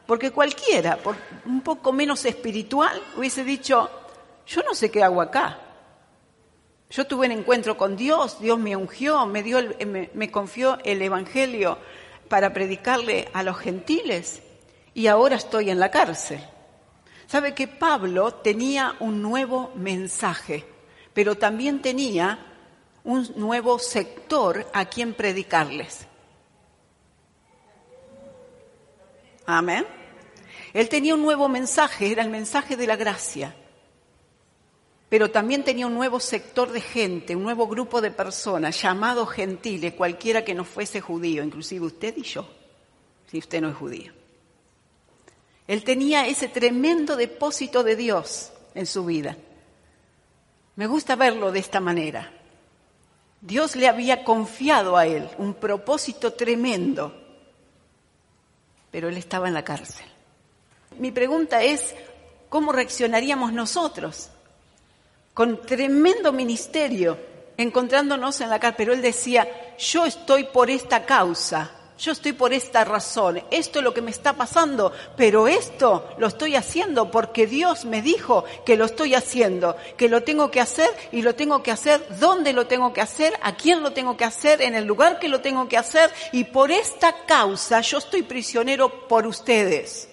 Porque 0.05 0.29
cualquiera, 0.29 0.97
por 0.97 1.15
un 1.45 1.61
poco 1.61 1.91
menos 1.91 2.25
espiritual, 2.25 3.01
hubiese 3.17 3.43
dicho, 3.43 3.89
yo 4.45 4.61
no 4.61 4.75
sé 4.75 4.91
qué 4.91 5.01
hago 5.01 5.19
acá. 5.19 5.59
Yo 6.93 7.07
tuve 7.07 7.25
un 7.25 7.31
encuentro 7.31 7.75
con 7.75 7.97
Dios, 7.97 8.39
Dios 8.39 8.59
me 8.59 8.75
ungió, 8.75 9.25
me, 9.25 9.41
dio 9.41 9.57
me, 9.87 10.11
me 10.13 10.29
confió 10.29 10.77
el 10.83 11.01
Evangelio 11.01 11.79
para 12.29 12.53
predicarle 12.53 13.29
a 13.33 13.41
los 13.41 13.57
gentiles 13.57 14.43
y 14.93 15.07
ahora 15.07 15.37
estoy 15.37 15.71
en 15.71 15.79
la 15.79 15.89
cárcel. 15.89 16.39
Sabe 17.25 17.55
que 17.55 17.67
Pablo 17.67 18.35
tenía 18.35 18.95
un 18.99 19.23
nuevo 19.23 19.71
mensaje, 19.73 20.65
pero 21.15 21.35
también 21.35 21.81
tenía 21.81 22.45
un 23.03 23.27
nuevo 23.37 23.79
sector 23.79 24.69
a 24.71 24.85
quien 24.85 25.15
predicarles. 25.15 26.05
Amén. 29.47 29.87
Él 30.73 30.89
tenía 30.89 31.15
un 31.15 31.23
nuevo 31.23 31.49
mensaje, 31.49 32.11
era 32.11 32.21
el 32.21 32.29
mensaje 32.29 32.77
de 32.77 32.85
la 32.85 32.97
gracia. 32.97 33.55
Pero 35.13 35.29
también 35.29 35.63
tenía 35.63 35.85
un 35.85 35.93
nuevo 35.93 36.19
sector 36.19 36.71
de 36.71 36.81
gente, 36.81 37.35
un 37.35 37.43
nuevo 37.43 37.67
grupo 37.67 38.01
de 38.01 38.09
personas 38.09 38.81
llamados 38.81 39.29
gentiles, 39.29 39.93
cualquiera 39.93 40.43
que 40.43 40.55
no 40.55 40.65
fuese 40.65 41.01
judío, 41.01 41.43
inclusive 41.43 41.85
usted 41.85 42.17
y 42.17 42.23
yo, 42.23 42.49
si 43.29 43.37
usted 43.37 43.61
no 43.61 43.69
es 43.69 43.75
judío. 43.75 44.11
Él 45.67 45.83
tenía 45.83 46.25
ese 46.25 46.47
tremendo 46.47 47.15
depósito 47.15 47.83
de 47.83 47.95
Dios 47.95 48.53
en 48.73 48.87
su 48.87 49.05
vida. 49.05 49.37
Me 50.77 50.87
gusta 50.87 51.15
verlo 51.15 51.51
de 51.51 51.59
esta 51.59 51.79
manera. 51.79 52.31
Dios 53.39 53.75
le 53.75 53.87
había 53.87 54.23
confiado 54.23 54.97
a 54.97 55.05
él 55.05 55.29
un 55.37 55.53
propósito 55.53 56.33
tremendo, 56.33 57.15
pero 58.89 59.09
él 59.09 59.17
estaba 59.17 59.47
en 59.47 59.53
la 59.53 59.63
cárcel. 59.63 60.07
Mi 60.97 61.11
pregunta 61.11 61.61
es, 61.61 61.93
¿cómo 62.49 62.71
reaccionaríamos 62.71 63.53
nosotros? 63.53 64.31
Con 65.33 65.61
tremendo 65.61 66.31
ministerio, 66.31 67.17
encontrándonos 67.57 68.39
en 68.41 68.49
la 68.49 68.59
cárcel, 68.59 68.75
pero 68.77 68.93
él 68.93 69.01
decía, 69.01 69.47
yo 69.79 70.05
estoy 70.05 70.43
por 70.43 70.69
esta 70.69 71.05
causa, 71.05 71.71
yo 71.97 72.11
estoy 72.11 72.33
por 72.33 72.53
esta 72.53 72.83
razón, 72.83 73.41
esto 73.49 73.79
es 73.79 73.83
lo 73.83 73.95
que 73.95 74.03
me 74.03 74.11
está 74.11 74.33
pasando, 74.33 74.91
pero 75.17 75.47
esto 75.47 76.07
lo 76.19 76.27
estoy 76.27 76.55
haciendo 76.55 77.09
porque 77.09 77.47
Dios 77.47 77.85
me 77.85 78.03
dijo 78.03 78.43
que 78.63 78.77
lo 78.77 78.85
estoy 78.85 79.15
haciendo, 79.15 79.75
que 79.97 80.07
lo 80.07 80.21
tengo 80.21 80.51
que 80.51 80.61
hacer 80.61 80.89
y 81.11 81.23
lo 81.23 81.33
tengo 81.33 81.63
que 81.63 81.71
hacer, 81.71 82.05
dónde 82.19 82.53
lo 82.53 82.67
tengo 82.67 82.93
que 82.93 83.01
hacer, 83.01 83.33
a 83.41 83.55
quién 83.55 83.81
lo 83.81 83.91
tengo 83.91 84.15
que 84.15 84.25
hacer, 84.25 84.61
en 84.61 84.75
el 84.75 84.85
lugar 84.85 85.17
que 85.17 85.29
lo 85.29 85.41
tengo 85.41 85.67
que 85.67 85.77
hacer 85.77 86.11
y 86.31 86.43
por 86.43 86.71
esta 86.71 87.25
causa 87.25 87.81
yo 87.81 87.97
estoy 87.97 88.21
prisionero 88.21 89.07
por 89.07 89.25
ustedes. 89.25 90.12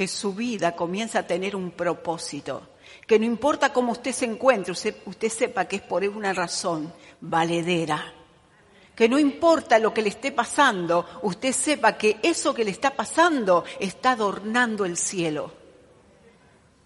Que 0.00 0.08
su 0.08 0.32
vida 0.32 0.74
comience 0.74 1.18
a 1.18 1.26
tener 1.26 1.54
un 1.54 1.72
propósito, 1.72 2.68
que 3.06 3.18
no 3.18 3.26
importa 3.26 3.70
cómo 3.70 3.92
usted 3.92 4.12
se 4.12 4.24
encuentre, 4.24 4.72
usted, 4.72 5.28
sepa 5.28 5.66
que 5.66 5.76
es 5.76 5.82
por 5.82 6.02
una 6.04 6.32
razón 6.32 6.90
valedera. 7.20 8.10
Que 8.94 9.10
no 9.10 9.18
importa 9.18 9.78
lo 9.78 9.92
que 9.92 10.00
le 10.00 10.08
esté 10.08 10.32
pasando, 10.32 11.04
usted 11.20 11.52
sepa 11.52 11.98
que 11.98 12.18
eso 12.22 12.54
que 12.54 12.64
le 12.64 12.70
está 12.70 12.96
pasando 12.96 13.62
está 13.78 14.12
adornando 14.12 14.86
el 14.86 14.96
cielo. 14.96 15.52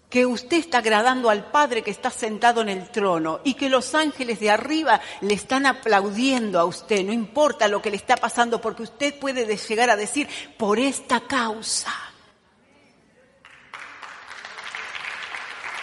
Que 0.09 0.25
usted 0.25 0.57
está 0.57 0.79
agradando 0.79 1.29
al 1.29 1.49
Padre 1.51 1.83
que 1.83 1.91
está 1.91 2.09
sentado 2.09 2.59
en 2.59 2.67
el 2.67 2.89
trono 2.91 3.39
y 3.45 3.53
que 3.53 3.69
los 3.69 3.95
ángeles 3.95 4.41
de 4.41 4.49
arriba 4.49 4.99
le 5.21 5.35
están 5.35 5.65
aplaudiendo 5.67 6.59
a 6.59 6.65
usted, 6.65 7.01
no 7.05 7.13
importa 7.13 7.69
lo 7.69 7.81
que 7.81 7.91
le 7.91 7.95
está 7.95 8.17
pasando, 8.17 8.59
porque 8.59 8.83
usted 8.83 9.17
puede 9.17 9.45
de- 9.45 9.55
llegar 9.55 9.89
a 9.89 9.95
decir, 9.95 10.27
por 10.57 10.79
esta 10.79 11.21
causa, 11.21 11.93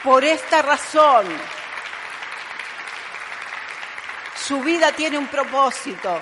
por 0.02 0.24
esta 0.24 0.62
razón, 0.62 1.26
su 4.36 4.60
vida 4.60 4.92
tiene 4.92 5.18
un 5.18 5.28
propósito. 5.28 6.20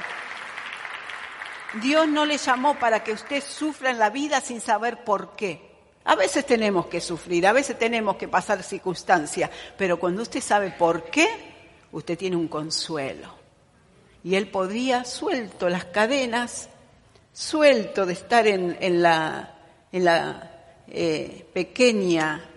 Dios 1.80 2.08
no 2.08 2.26
le 2.26 2.36
llamó 2.36 2.78
para 2.78 3.02
que 3.02 3.12
usted 3.12 3.42
sufra 3.42 3.90
en 3.90 3.98
la 3.98 4.10
vida 4.10 4.40
sin 4.40 4.60
saber 4.60 5.04
por 5.04 5.34
qué. 5.36 5.70
A 6.04 6.14
veces 6.16 6.44
tenemos 6.44 6.86
que 6.86 7.00
sufrir, 7.00 7.46
a 7.46 7.52
veces 7.52 7.78
tenemos 7.78 8.16
que 8.16 8.28
pasar 8.28 8.62
circunstancias, 8.62 9.50
pero 9.76 9.98
cuando 9.98 10.22
usted 10.22 10.40
sabe 10.40 10.72
por 10.72 11.04
qué, 11.04 11.28
usted 11.92 12.18
tiene 12.18 12.36
un 12.36 12.48
consuelo. 12.48 13.34
Y 14.24 14.34
él 14.34 14.48
podría, 14.48 15.04
suelto 15.04 15.68
las 15.68 15.86
cadenas, 15.86 16.68
suelto 17.32 18.04
de 18.04 18.12
estar 18.12 18.46
en, 18.46 18.76
en 18.80 19.02
la, 19.02 19.54
en 19.92 20.04
la 20.04 20.50
eh, 20.88 21.46
pequeña 21.54 22.49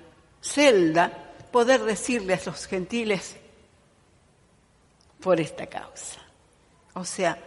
celda, 0.43 1.33
poder 1.51 1.81
decirle 1.83 2.33
a 2.33 2.41
los 2.45 2.67
gentiles, 2.67 3.37
por 5.19 5.39
esta 5.39 5.67
causa. 5.67 6.19
O 6.93 7.05
sea, 7.05 7.37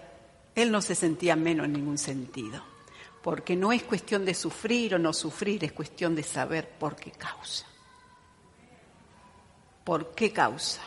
él 0.55 0.72
no 0.72 0.80
se 0.80 0.94
sentía 0.94 1.36
menos 1.36 1.66
en 1.66 1.74
ningún 1.74 1.99
sentido, 1.99 2.62
porque 3.22 3.55
no 3.55 3.72
es 3.72 3.82
cuestión 3.82 4.24
de 4.24 4.34
sufrir 4.34 4.94
o 4.94 4.99
no 4.99 5.12
sufrir, 5.12 5.62
es 5.62 5.72
cuestión 5.72 6.14
de 6.14 6.22
saber 6.22 6.68
por 6.68 6.97
qué 6.97 7.12
causa. 7.12 7.66
¿Por 9.84 10.14
qué 10.14 10.32
causa? 10.32 10.80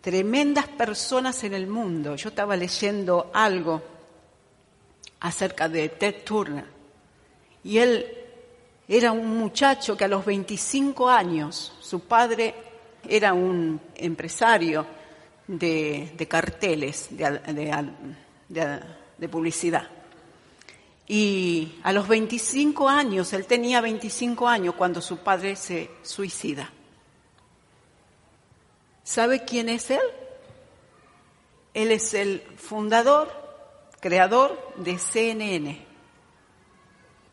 Tremendas 0.00 0.66
personas 0.68 1.44
en 1.44 1.52
el 1.52 1.66
mundo. 1.66 2.16
Yo 2.16 2.30
estaba 2.30 2.56
leyendo 2.56 3.30
algo 3.34 3.82
acerca 5.18 5.68
de 5.68 5.90
Ted 5.90 6.24
Turner 6.24 6.64
y 7.62 7.78
él 7.78 8.19
era 8.96 9.12
un 9.12 9.38
muchacho 9.38 9.96
que 9.96 10.04
a 10.04 10.08
los 10.08 10.24
25 10.24 11.08
años, 11.08 11.72
su 11.80 12.00
padre 12.00 12.54
era 13.08 13.32
un 13.32 13.80
empresario, 13.94 14.84
de, 15.58 16.26
carteles 16.28 17.08
de, 17.10 17.90
de, 19.18 19.28
publicidad. 19.28 19.88
Y 21.08 21.80
a 21.82 21.92
los 21.92 22.06
25 22.06 22.88
años, 22.88 23.32
él 23.32 23.46
tenía 23.46 23.80
25 23.80 24.46
años 24.46 24.74
cuando 24.76 25.00
su 25.00 25.18
padre 25.18 25.56
se 25.56 25.90
suicida. 26.02 26.70
¿Sabe 29.02 29.44
quién 29.44 29.68
es 29.68 29.90
él? 29.90 30.00
Él 31.74 31.90
es 31.90 32.14
el 32.14 32.42
fundador, 32.56 33.28
creador 34.00 34.74
de 34.76 34.98
CNN. 34.98 35.84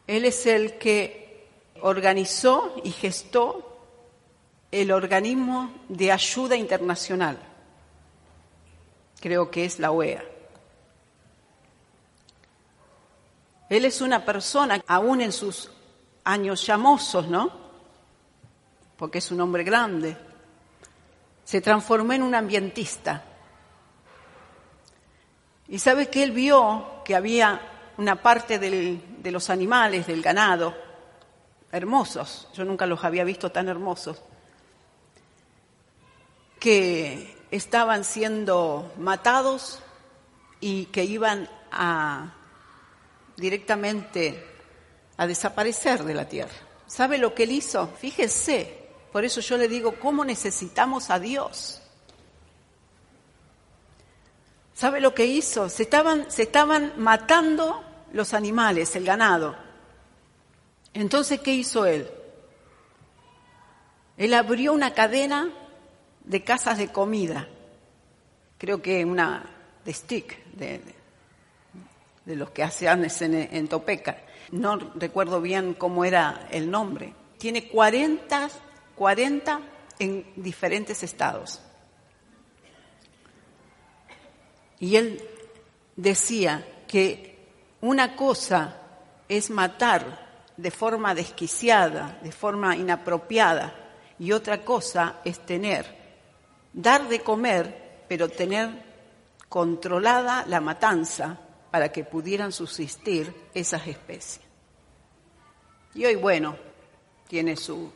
Él 0.07 0.25
es 0.25 0.45
el 0.47 0.77
que 0.79 1.26
organizó 1.82 2.75
y 2.84 2.91
gestó 2.91 3.78
el 4.71 4.91
organismo 4.91 5.71
de 5.89 6.11
ayuda 6.11 6.55
internacional 6.55 7.39
creo 9.19 9.49
que 9.49 9.65
es 9.65 9.80
la 9.80 9.91
OEA. 9.91 10.23
Él 13.69 13.86
es 13.86 14.01
una 14.01 14.23
persona, 14.23 14.82
aún 14.88 15.21
en 15.21 15.32
sus 15.32 15.69
años 16.23 16.65
llamosos, 16.65 17.28
¿no? 17.28 17.51
Porque 18.95 19.17
es 19.17 19.30
un 19.32 19.41
hombre 19.41 19.63
grande. 19.63 20.17
Se 21.43 21.61
transformó 21.61 22.13
en 22.13 22.23
un 22.23 22.34
ambientista. 22.34 23.23
Y 25.67 25.80
sabe 25.80 26.09
que 26.09 26.23
él 26.23 26.32
vio 26.32 27.01
que 27.03 27.15
había 27.15 27.59
una 27.97 28.21
parte 28.21 28.57
de 28.57 29.32
los 29.32 29.49
animales, 29.49 30.07
del 30.07 30.21
ganado, 30.21 30.73
hermosos, 31.78 32.47
yo 32.53 32.65
nunca 32.65 32.86
los 32.86 33.03
había 33.03 33.23
visto 33.23 33.51
tan 33.51 33.69
hermosos, 33.69 34.21
que 36.59 37.38
estaban 37.51 38.03
siendo 38.03 38.91
matados 38.97 39.80
y 40.59 40.86
que 40.86 41.05
iban 41.05 41.49
a 41.71 42.34
directamente 43.38 44.43
a 45.17 45.28
desaparecer 45.28 46.03
de 46.03 46.13
la 46.13 46.28
tierra. 46.28 46.53
¿Sabe 46.88 47.17
lo 47.17 47.34
que 47.34 47.43
él 47.43 47.51
hizo? 47.51 47.88
Fíjese, 47.88 48.89
por 49.11 49.23
eso 49.25 49.41
yo 49.41 49.57
le 49.57 49.67
digo, 49.67 49.99
¿cómo 49.99 50.25
necesitamos 50.25 51.09
a 51.09 51.19
Dios? 51.19 51.82
¿Sabe 54.73 55.01
lo 55.01 55.13
que 55.13 55.25
hizo? 55.25 55.69
Se 55.69 55.84
estaban, 55.84 56.32
se 56.32 56.43
estaban 56.43 56.93
matando 56.97 57.84
los 58.13 58.34
animales, 58.34 58.95
el 58.95 59.05
ganado. 59.05 59.66
Entonces, 60.93 61.39
¿qué 61.41 61.53
hizo 61.53 61.85
él? 61.85 62.09
Él 64.17 64.33
abrió 64.33 64.73
una 64.73 64.93
cadena 64.93 65.51
de 66.23 66.43
casas 66.43 66.77
de 66.77 66.89
comida, 66.89 67.47
creo 68.57 68.81
que 68.81 69.05
una 69.05 69.45
de 69.85 69.93
stick, 69.93 70.43
de, 70.53 70.81
los 72.25 72.49
que 72.49 72.63
hacían 72.63 73.05
en, 73.05 73.33
en. 73.33 73.69
No 74.51 74.77
recuerdo 74.95 75.39
bien 75.39 75.73
cómo 75.73 76.03
era 76.03 76.47
el 76.51 76.69
nombre. 76.69 77.13
Tiene 77.38 77.67
40, 77.69 78.49
40 78.95 79.61
en 79.99 80.25
diferentes 80.35 81.03
estados. 81.03 81.61
Y 84.79 84.95
él 84.95 85.21
decía 85.95 86.67
que 86.88 87.38
una 87.81 88.15
cosa 88.15 88.81
es 89.29 89.49
matar 89.49 90.26
de 90.57 90.71
forma 90.71 91.13
desquiciada, 91.13 92.19
de 92.21 92.31
forma 92.31 92.75
inapropiada, 92.75 93.73
y 94.19 94.31
otra 94.31 94.65
cosa 94.65 95.17
es 95.23 95.45
tener, 95.45 95.85
dar 96.73 97.07
de 97.07 97.21
comer, 97.21 98.05
pero 98.09 98.27
tener 98.27 98.69
controlada 99.47 100.45
la 100.47 100.59
matanza 100.59 101.39
para 101.69 101.91
que 101.91 102.03
pudieran 102.03 102.51
subsistir 102.51 103.33
esas 103.53 103.87
especies. 103.87 104.45
Y 105.93 106.05
hoy, 106.05 106.15
bueno, 106.15 106.55
tiene 107.27 107.55
su, 107.55 107.91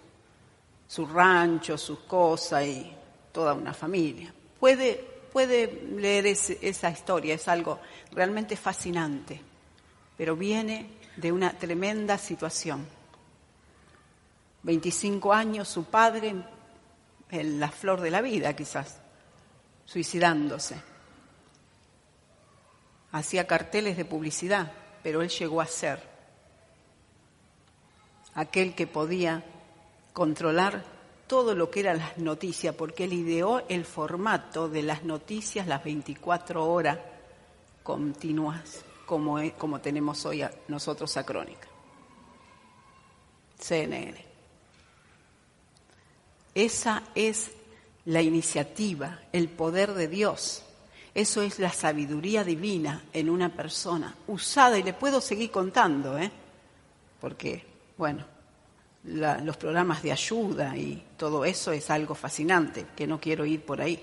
su 0.88 1.05
rancho, 1.07 1.78
sus 1.78 1.99
cosas 1.99 2.66
y 2.66 2.93
toda 3.32 3.53
una 3.53 3.74
familia. 3.74 4.34
Puede, 4.59 4.95
puede 5.32 5.84
leer 5.95 6.28
esa 6.28 6.89
historia, 6.89 7.34
es 7.34 7.47
algo 7.47 7.80
realmente 8.12 8.55
fascinante, 8.55 9.41
pero 10.16 10.36
viene 10.36 11.01
de 11.16 11.32
una 11.32 11.51
tremenda 11.57 12.18
situación. 12.18 12.86
25 14.64 15.34
años, 15.34 15.68
su 15.68 15.86
padre 15.86 16.36
en 17.30 17.59
la 17.59 17.70
flor 17.70 18.01
de 18.01 18.12
la 18.12 18.22
vida 18.22 18.55
quizás, 18.55 18.99
suicidándose. 19.86 20.82
Hacía 23.12 23.47
carteles 23.47 23.97
de 23.97 24.05
publicidad, 24.05 24.72
pero 25.03 25.22
él 25.22 25.30
llegó 25.30 25.62
a 25.62 25.66
ser 25.66 26.01
aquel 28.36 28.76
que 28.76 28.88
podía 28.88 29.43
controlar 30.14 30.84
todo 31.28 31.55
lo 31.55 31.72
que 31.72 31.82
eran 31.82 31.97
las 31.99 32.18
noticias, 32.18 32.76
porque 32.76 33.05
él 33.05 33.14
ideó 33.14 33.64
el 33.70 33.86
formato 33.86 34.68
de 34.68 34.84
las 34.84 35.03
noticias 35.03 35.68
las 35.68 35.84
24 35.84 36.66
horas 36.66 36.99
continuas, 37.84 38.84
como, 39.12 39.39
es- 39.39 39.51
como 39.55 39.82
tenemos 39.82 40.26
hoy 40.26 40.41
nosotros 40.70 41.18
a 41.18 41.26
Crónica. 41.26 41.68
CNN. 43.59 44.24
Esa 46.55 47.03
es 47.14 47.51
la 48.05 48.22
iniciativa, 48.22 49.20
el 49.34 49.49
poder 49.49 49.93
de 49.95 50.07
Dios. 50.07 50.64
Eso 51.14 51.41
es 51.41 51.59
la 51.59 51.74
sabiduría 51.74 52.45
divina 52.45 53.03
en 53.12 53.30
una 53.30 53.49
persona, 53.53 54.16
usada, 54.28 54.80
y 54.80 54.84
le 54.84 54.93
puedo 54.93 55.20
seguir 55.20 55.51
contando, 55.51 56.18
¿eh? 56.18 56.32
porque, 57.20 57.66
bueno, 57.97 58.24
los 59.03 59.57
programas 59.57 60.01
de 60.03 60.14
ayuda 60.14 60.78
y 60.78 61.03
todo 61.18 61.43
eso 61.43 61.74
es 61.74 61.89
algo 61.89 62.16
fascinante, 62.16 62.86
que 62.95 63.05
no 63.07 63.20
quiero 63.20 63.45
ir 63.45 63.66
por 63.66 63.82
ahí. 63.82 64.01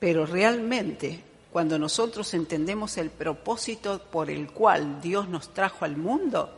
Pero 0.00 0.26
realmente, 0.26 1.22
cuando 1.52 1.78
nosotros 1.78 2.34
entendemos 2.34 2.96
el 2.98 3.10
propósito 3.10 4.00
por 4.10 4.30
el 4.30 4.50
cual 4.50 5.00
Dios 5.00 5.28
nos 5.28 5.52
trajo 5.54 5.84
al 5.84 5.96
mundo, 5.96 6.52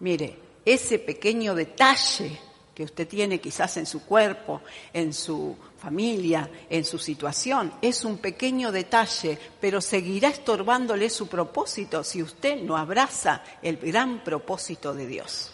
mire, 0.00 0.38
ese 0.64 0.98
pequeño 0.98 1.54
detalle 1.54 2.38
que 2.74 2.84
usted 2.84 3.08
tiene 3.08 3.40
quizás 3.40 3.76
en 3.76 3.86
su 3.86 4.04
cuerpo, 4.04 4.62
en 4.92 5.12
su 5.12 5.56
familia, 5.78 6.48
en 6.68 6.84
su 6.84 6.98
situación, 6.98 7.72
es 7.82 8.04
un 8.04 8.18
pequeño 8.18 8.70
detalle, 8.70 9.38
pero 9.60 9.80
seguirá 9.80 10.28
estorbándole 10.28 11.10
su 11.10 11.26
propósito 11.26 12.04
si 12.04 12.22
usted 12.22 12.62
no 12.62 12.76
abraza 12.76 13.42
el 13.62 13.76
gran 13.76 14.22
propósito 14.22 14.94
de 14.94 15.06
Dios. 15.06 15.52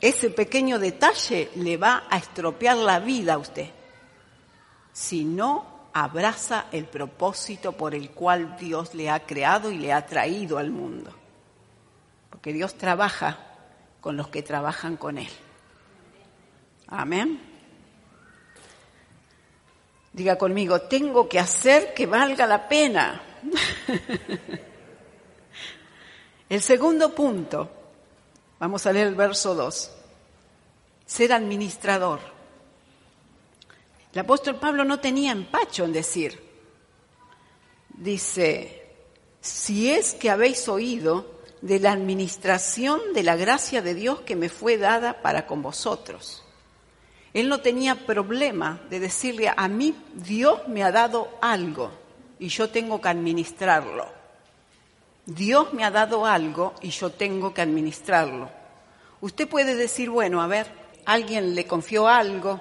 Ese 0.00 0.30
pequeño 0.30 0.78
detalle 0.78 1.50
le 1.56 1.76
va 1.76 2.04
a 2.08 2.18
estropear 2.18 2.76
la 2.76 3.00
vida 3.00 3.34
a 3.34 3.38
usted 3.38 3.70
si 4.92 5.24
no 5.24 5.79
abraza 5.92 6.66
el 6.72 6.86
propósito 6.86 7.72
por 7.72 7.94
el 7.94 8.10
cual 8.10 8.56
Dios 8.58 8.94
le 8.94 9.10
ha 9.10 9.26
creado 9.26 9.70
y 9.70 9.78
le 9.78 9.92
ha 9.92 10.06
traído 10.06 10.58
al 10.58 10.70
mundo. 10.70 11.12
Porque 12.30 12.52
Dios 12.52 12.74
trabaja 12.74 13.38
con 14.00 14.16
los 14.16 14.28
que 14.28 14.42
trabajan 14.42 14.96
con 14.96 15.18
Él. 15.18 15.30
Amén. 16.88 17.40
Diga 20.12 20.36
conmigo, 20.36 20.80
tengo 20.82 21.28
que 21.28 21.38
hacer 21.38 21.94
que 21.94 22.06
valga 22.06 22.46
la 22.46 22.68
pena. 22.68 23.22
el 26.48 26.60
segundo 26.60 27.14
punto, 27.14 27.70
vamos 28.58 28.84
a 28.86 28.92
leer 28.92 29.06
el 29.06 29.14
verso 29.14 29.54
2, 29.54 29.90
ser 31.06 31.32
administrador. 31.32 32.39
El 34.12 34.20
apóstol 34.20 34.56
Pablo 34.56 34.84
no 34.84 34.98
tenía 34.98 35.32
empacho 35.32 35.84
en 35.84 35.92
decir, 35.92 36.40
dice, 37.88 38.82
si 39.40 39.90
es 39.90 40.14
que 40.14 40.30
habéis 40.30 40.68
oído 40.68 41.40
de 41.62 41.78
la 41.78 41.92
administración 41.92 43.00
de 43.14 43.22
la 43.22 43.36
gracia 43.36 43.82
de 43.82 43.94
Dios 43.94 44.20
que 44.20 44.36
me 44.36 44.48
fue 44.48 44.78
dada 44.78 45.22
para 45.22 45.46
con 45.46 45.62
vosotros. 45.62 46.42
Él 47.32 47.48
no 47.48 47.60
tenía 47.60 48.06
problema 48.06 48.80
de 48.90 48.98
decirle, 48.98 49.52
a 49.54 49.68
mí 49.68 49.94
Dios 50.14 50.66
me 50.66 50.82
ha 50.82 50.90
dado 50.90 51.28
algo 51.40 51.92
y 52.38 52.48
yo 52.48 52.70
tengo 52.70 53.00
que 53.00 53.08
administrarlo. 53.08 54.06
Dios 55.26 55.72
me 55.72 55.84
ha 55.84 55.90
dado 55.92 56.26
algo 56.26 56.74
y 56.80 56.90
yo 56.90 57.10
tengo 57.10 57.54
que 57.54 57.62
administrarlo. 57.62 58.50
Usted 59.20 59.48
puede 59.48 59.76
decir, 59.76 60.10
bueno, 60.10 60.42
a 60.42 60.48
ver, 60.48 60.66
alguien 61.04 61.54
le 61.54 61.66
confió 61.66 62.08
algo, 62.08 62.60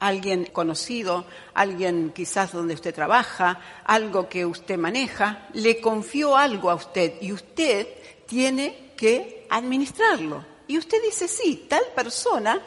alguien 0.00 0.46
conocido, 0.46 1.24
alguien 1.54 2.12
quizás 2.14 2.52
donde 2.52 2.74
usted 2.74 2.94
trabaja, 2.94 3.60
algo 3.84 4.28
que 4.28 4.46
usted 4.46 4.78
maneja, 4.78 5.48
le 5.54 5.80
confió 5.80 6.36
algo 6.36 6.70
a 6.70 6.74
usted 6.74 7.14
y 7.20 7.32
usted 7.32 7.86
tiene 8.26 8.92
que 8.96 9.46
administrarlo. 9.50 10.44
Y 10.66 10.78
usted 10.78 11.02
dice, 11.02 11.28
sí, 11.28 11.66
tal 11.68 11.82
persona 11.94 12.60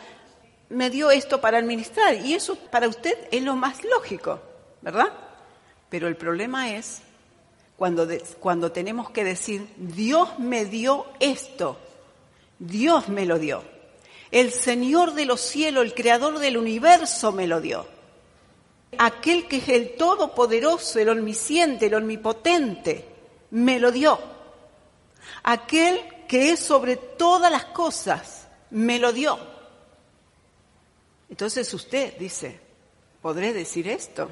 me 0.70 0.90
dio 0.90 1.12
esto 1.12 1.40
para 1.40 1.58
administrar 1.58 2.16
y 2.16 2.34
eso 2.34 2.56
para 2.56 2.88
usted 2.88 3.28
es 3.32 3.44
lo 3.44 3.56
más 3.56 3.84
lógico, 3.84 4.40
¿verdad? 4.82 5.12
Pero 5.90 6.08
el 6.08 6.16
problema 6.16 6.72
es 6.72 7.02
cuando, 7.76 8.08
cuando 8.40 8.72
tenemos 8.72 9.10
que 9.12 9.24
decir, 9.24 9.68
Dios 9.78 10.40
me 10.40 10.66
dio 10.66 11.06
esto, 11.20 11.78
Dios 12.58 13.10
me 13.10 13.26
lo 13.26 13.38
dio. 13.38 13.71
El 14.32 14.52
Señor 14.52 15.14
de 15.14 15.26
los 15.26 15.42
cielos, 15.42 15.84
el 15.84 15.94
Creador 15.94 16.40
del 16.40 16.58
universo 16.58 17.34
me 17.34 17.48
lo 17.48 17.60
dio. 17.60 17.86
Aquel 18.98 19.48
que 19.48 19.58
es 19.58 19.70
el 19.70 19.96
Todopoderoso, 19.96 21.00
el 21.00 21.10
Omnisciente, 21.10 21.88
el 21.88 21.96
Omnipotente, 21.96 23.06
me 23.52 23.80
lo 23.80 23.92
dio. 23.92 24.20
Aquel 25.44 26.00
que 26.28 26.52
es 26.52 26.62
sobre 26.62 26.96
todas 26.96 27.52
las 27.52 27.66
cosas, 27.66 28.48
me 28.70 29.00
lo 29.00 29.12
dio. 29.12 29.38
Entonces 31.30 31.74
usted 31.74 32.18
dice, 32.18 32.60
¿podré 33.22 33.52
decir 33.52 33.88
esto? 33.88 34.30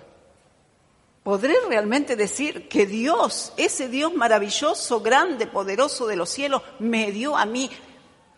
¿Podré 1.23 1.55
realmente 1.67 2.15
decir 2.15 2.69
que 2.69 2.85
Dios, 2.85 3.53
ese 3.57 3.89
Dios 3.89 4.13
maravilloso, 4.13 5.01
grande, 5.01 5.47
poderoso 5.47 6.07
de 6.07 6.15
los 6.15 6.29
cielos, 6.29 6.61
me 6.79 7.11
dio 7.11 7.35
a 7.35 7.45
mí 7.45 7.69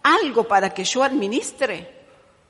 algo 0.04 0.48
para 0.48 0.74
que 0.74 0.84
yo 0.84 1.04
administre? 1.04 2.02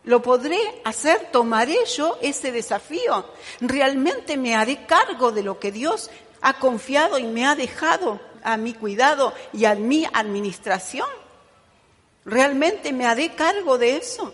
¿Lo 0.03 0.21
podré 0.21 0.59
hacer? 0.83 1.29
¿Tomaré 1.31 1.85
yo 1.85 2.17
ese 2.21 2.51
desafío? 2.51 3.25
¿Realmente 3.59 4.37
me 4.37 4.55
haré 4.55 4.85
cargo 4.85 5.31
de 5.31 5.43
lo 5.43 5.59
que 5.59 5.71
Dios 5.71 6.09
ha 6.41 6.53
confiado 6.53 7.19
y 7.19 7.23
me 7.23 7.45
ha 7.45 7.55
dejado 7.55 8.19
a 8.43 8.57
mi 8.57 8.73
cuidado 8.73 9.33
y 9.53 9.65
a 9.65 9.75
mi 9.75 10.05
administración? 10.11 11.07
¿Realmente 12.25 12.93
me 12.93 13.05
haré 13.05 13.35
cargo 13.35 13.77
de 13.77 13.97
eso? 13.97 14.33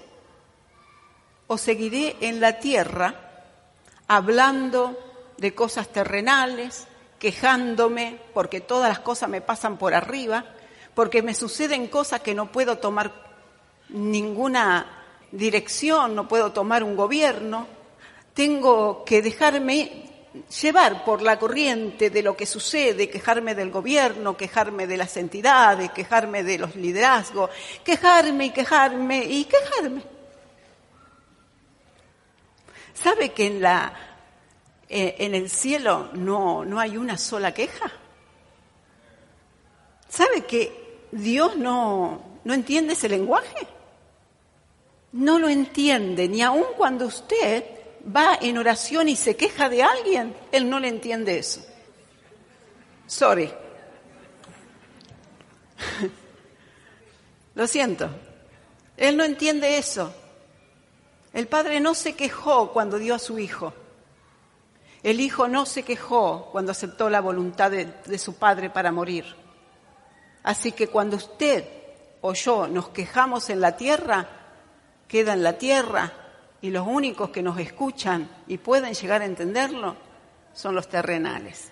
¿O 1.47 1.57
seguiré 1.57 2.15
en 2.21 2.39
la 2.39 2.59
tierra 2.59 3.27
hablando 4.07 4.97
de 5.37 5.53
cosas 5.53 5.89
terrenales, 5.89 6.87
quejándome 7.19 8.19
porque 8.33 8.61
todas 8.61 8.89
las 8.89 8.99
cosas 8.99 9.29
me 9.29 9.41
pasan 9.41 9.77
por 9.77 9.93
arriba, 9.93 10.45
porque 10.97 11.21
me 11.21 11.35
suceden 11.35 11.89
cosas 11.89 12.21
que 12.21 12.33
no 12.33 12.51
puedo 12.51 12.79
tomar 12.79 13.11
ninguna 13.89 15.05
dirección, 15.31 16.15
no 16.15 16.27
puedo 16.27 16.51
tomar 16.51 16.83
un 16.83 16.95
gobierno, 16.95 17.67
tengo 18.33 19.05
que 19.05 19.21
dejarme 19.21 20.09
llevar 20.59 21.05
por 21.05 21.21
la 21.21 21.37
corriente 21.37 22.09
de 22.09 22.23
lo 22.23 22.35
que 22.35 22.47
sucede, 22.47 23.11
quejarme 23.11 23.53
del 23.53 23.69
gobierno, 23.69 24.35
quejarme 24.35 24.87
de 24.87 24.97
las 24.97 25.15
entidades, 25.17 25.91
quejarme 25.91 26.41
de 26.41 26.57
los 26.57 26.75
liderazgos, 26.75 27.51
quejarme 27.83 28.47
y 28.47 28.49
quejarme 28.49 29.23
y 29.23 29.45
quejarme. 29.45 30.01
¿Sabe 32.95 33.33
que 33.33 33.45
en, 33.45 33.61
la, 33.61 33.93
eh, 34.89 35.15
en 35.19 35.35
el 35.35 35.51
cielo 35.51 36.09
no, 36.13 36.65
no 36.65 36.79
hay 36.79 36.97
una 36.97 37.19
sola 37.19 37.53
queja? 37.53 37.91
¿Sabe 40.09 40.45
que 40.45 40.86
Dios 41.17 41.57
no, 41.57 42.21
no 42.43 42.53
entiende 42.53 42.93
ese 42.93 43.09
lenguaje? 43.09 43.67
No 45.11 45.39
lo 45.39 45.49
entiende, 45.49 46.27
ni 46.27 46.41
aun 46.41 46.65
cuando 46.77 47.05
usted 47.05 47.63
va 48.15 48.37
en 48.41 48.57
oración 48.57 49.09
y 49.09 49.15
se 49.15 49.35
queja 49.35 49.69
de 49.69 49.83
alguien, 49.83 50.35
Él 50.51 50.69
no 50.69 50.79
le 50.79 50.87
entiende 50.89 51.37
eso. 51.39 51.65
Sorry. 53.07 53.51
Lo 57.55 57.67
siento. 57.67 58.09
Él 58.97 59.17
no 59.17 59.23
entiende 59.23 59.77
eso. 59.77 60.13
El 61.33 61.47
padre 61.47 61.79
no 61.79 61.93
se 61.95 62.15
quejó 62.15 62.71
cuando 62.71 62.97
dio 62.97 63.15
a 63.15 63.19
su 63.19 63.39
hijo. 63.39 63.73
El 65.03 65.19
hijo 65.21 65.47
no 65.47 65.65
se 65.65 65.83
quejó 65.83 66.49
cuando 66.51 66.71
aceptó 66.71 67.09
la 67.09 67.21
voluntad 67.21 67.71
de, 67.71 67.85
de, 68.05 68.17
su 68.17 68.35
padre 68.35 68.69
para 68.69 68.91
morir. 68.91 69.25
Así 70.47 70.71
que 70.71 70.87
cuando 70.87 71.17
usted 71.17 71.65
o 72.21 72.31
yo 72.31 72.69
nos 72.69 72.87
quejamos 72.87 73.49
en 73.49 73.59
la 73.59 73.75
tierra, 73.75 74.25
queda 75.05 75.33
en 75.33 75.43
la 75.43 75.57
tierra 75.57 76.09
y 76.61 76.69
los 76.69 76.87
únicos 76.87 77.31
que 77.31 77.43
nos 77.43 77.59
escuchan 77.59 78.29
y 78.47 78.57
pueden 78.57 78.93
llegar 78.93 79.21
a 79.21 79.25
entenderlo 79.25 79.97
son 80.53 80.73
los 80.73 80.87
terrenales. 80.87 81.69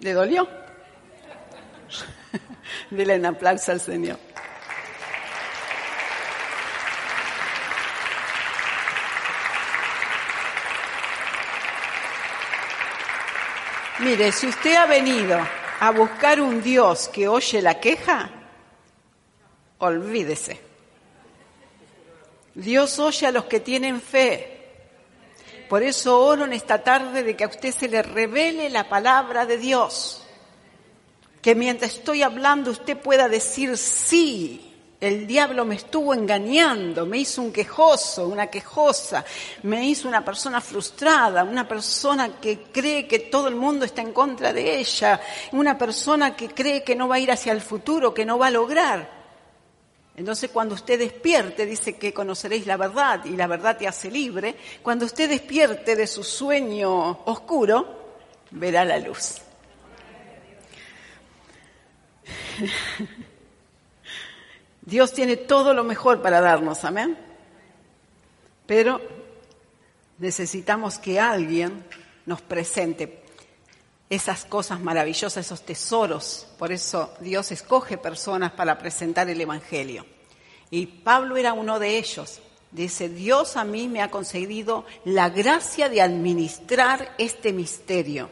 ¿Le 0.00 0.12
dolió? 0.12 0.46
Dile 2.90 3.16
un 3.16 3.24
aplauso 3.24 3.72
al 3.72 3.80
Señor. 3.80 4.18
Mire, 14.00 14.32
si 14.32 14.48
usted 14.48 14.74
ha 14.74 14.84
venido 14.84 15.63
a 15.86 15.90
buscar 15.90 16.40
un 16.40 16.62
Dios 16.62 17.08
que 17.08 17.28
oye 17.28 17.60
la 17.60 17.78
queja, 17.78 18.30
olvídese. 19.78 20.58
Dios 22.54 22.98
oye 22.98 23.26
a 23.26 23.30
los 23.30 23.44
que 23.44 23.60
tienen 23.60 24.00
fe. 24.00 24.62
Por 25.68 25.82
eso 25.82 26.18
oro 26.18 26.46
en 26.46 26.54
esta 26.54 26.82
tarde 26.82 27.22
de 27.22 27.36
que 27.36 27.44
a 27.44 27.48
usted 27.48 27.70
se 27.70 27.88
le 27.88 28.02
revele 28.02 28.70
la 28.70 28.88
palabra 28.88 29.44
de 29.44 29.58
Dios. 29.58 30.26
Que 31.42 31.54
mientras 31.54 31.96
estoy 31.96 32.22
hablando 32.22 32.70
usted 32.70 32.96
pueda 32.96 33.28
decir 33.28 33.76
sí. 33.76 34.73
El 35.04 35.26
diablo 35.26 35.66
me 35.66 35.74
estuvo 35.74 36.14
engañando, 36.14 37.04
me 37.04 37.18
hizo 37.18 37.42
un 37.42 37.52
quejoso, 37.52 38.26
una 38.26 38.46
quejosa, 38.46 39.22
me 39.64 39.86
hizo 39.86 40.08
una 40.08 40.24
persona 40.24 40.62
frustrada, 40.62 41.44
una 41.44 41.68
persona 41.68 42.40
que 42.40 42.62
cree 42.72 43.06
que 43.06 43.18
todo 43.18 43.48
el 43.48 43.54
mundo 43.54 43.84
está 43.84 44.00
en 44.00 44.14
contra 44.14 44.54
de 44.54 44.78
ella, 44.78 45.20
una 45.52 45.76
persona 45.76 46.34
que 46.34 46.48
cree 46.48 46.82
que 46.82 46.96
no 46.96 47.06
va 47.06 47.16
a 47.16 47.18
ir 47.18 47.30
hacia 47.30 47.52
el 47.52 47.60
futuro, 47.60 48.14
que 48.14 48.24
no 48.24 48.38
va 48.38 48.46
a 48.46 48.50
lograr. 48.50 49.10
Entonces 50.16 50.48
cuando 50.50 50.74
usted 50.74 50.98
despierte, 50.98 51.66
dice 51.66 51.96
que 51.98 52.14
conoceréis 52.14 52.66
la 52.66 52.78
verdad 52.78 53.26
y 53.26 53.36
la 53.36 53.46
verdad 53.46 53.76
te 53.76 53.86
hace 53.86 54.10
libre, 54.10 54.56
cuando 54.82 55.04
usted 55.04 55.28
despierte 55.28 55.96
de 55.96 56.06
su 56.06 56.24
sueño 56.24 57.24
oscuro, 57.26 58.14
verá 58.52 58.86
la 58.86 58.96
luz. 58.96 59.42
Dios 64.84 65.12
tiene 65.12 65.36
todo 65.36 65.72
lo 65.72 65.84
mejor 65.84 66.20
para 66.20 66.40
darnos, 66.40 66.84
amén. 66.84 67.16
Pero 68.66 69.00
necesitamos 70.18 70.98
que 70.98 71.18
alguien 71.18 71.84
nos 72.26 72.42
presente 72.42 73.22
esas 74.10 74.44
cosas 74.44 74.80
maravillosas, 74.80 75.46
esos 75.46 75.62
tesoros. 75.62 76.46
Por 76.58 76.72
eso 76.72 77.14
Dios 77.20 77.50
escoge 77.52 77.98
personas 77.98 78.52
para 78.52 78.78
presentar 78.78 79.28
el 79.28 79.40
Evangelio. 79.40 80.06
Y 80.70 80.86
Pablo 80.86 81.36
era 81.36 81.52
uno 81.52 81.78
de 81.78 81.98
ellos. 81.98 82.40
Dice, 82.70 83.08
Dios 83.08 83.56
a 83.56 83.64
mí 83.64 83.88
me 83.88 84.02
ha 84.02 84.10
concedido 84.10 84.84
la 85.04 85.30
gracia 85.30 85.88
de 85.88 86.02
administrar 86.02 87.14
este 87.18 87.52
misterio. 87.52 88.28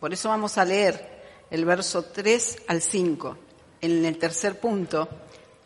Por 0.00 0.12
eso 0.12 0.28
vamos 0.30 0.56
a 0.58 0.64
leer 0.64 1.18
el 1.50 1.64
verso 1.64 2.04
3 2.04 2.62
al 2.68 2.80
5, 2.80 3.36
en 3.82 4.04
el 4.04 4.18
tercer 4.18 4.58
punto, 4.58 5.08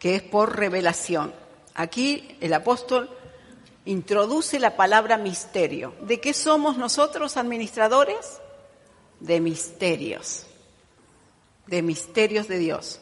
que 0.03 0.17
es 0.17 0.23
por 0.23 0.59
revelación. 0.59 1.33
Aquí 1.75 2.37
el 2.43 2.53
apóstol 2.53 3.09
introduce 3.85 4.59
la 4.59 4.77
palabra 4.77 5.17
misterio. 5.17 5.95
¿De 6.03 6.21
qué 6.21 6.35
somos 6.35 6.77
nosotros 6.77 7.37
administradores? 7.39 8.43
de 9.23 9.41
misterios, 9.41 10.47
de 11.67 11.81
misterios 11.83 12.49
de 12.49 12.59
Dios. 12.59 13.01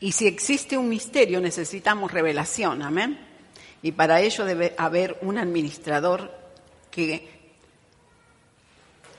Y 0.00 0.12
si 0.12 0.26
existe 0.26 0.78
un 0.78 0.88
misterio, 0.88 1.40
necesitamos 1.40 2.10
revelación, 2.10 2.82
amén. 2.82 3.18
Y 3.82 3.92
para 3.92 4.20
ello 4.22 4.44
debe 4.46 4.74
haber 4.78 5.18
un 5.20 5.36
administrador 5.36 6.32
que 6.90 7.28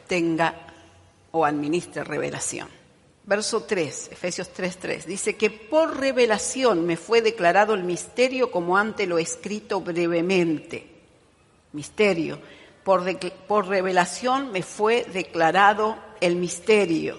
tenga 0.07 0.55
o 1.31 1.45
administre 1.45 2.03
revelación. 2.03 2.80
Verso 3.23 3.63
3, 3.63 4.09
Efesios 4.11 4.49
3:3, 4.51 5.05
dice 5.05 5.35
que 5.35 5.49
por 5.49 5.99
revelación 5.99 6.85
me 6.85 6.97
fue 6.97 7.21
declarado 7.21 7.75
el 7.75 7.83
misterio 7.83 8.51
como 8.51 8.77
antes 8.77 9.07
lo 9.07 9.19
escrito 9.19 9.81
brevemente. 9.81 10.87
Misterio 11.73 12.39
por, 12.83 13.03
por 13.47 13.67
revelación 13.67 14.51
me 14.51 14.63
fue 14.63 15.05
declarado 15.05 15.97
el 16.19 16.35
misterio, 16.35 17.17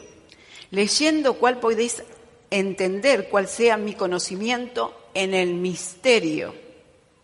leyendo 0.70 1.34
cuál 1.34 1.60
podéis 1.60 2.02
entender 2.50 3.28
cuál 3.28 3.48
sea 3.48 3.76
mi 3.76 3.94
conocimiento 3.94 5.08
en 5.14 5.34
el 5.34 5.54
misterio 5.54 6.54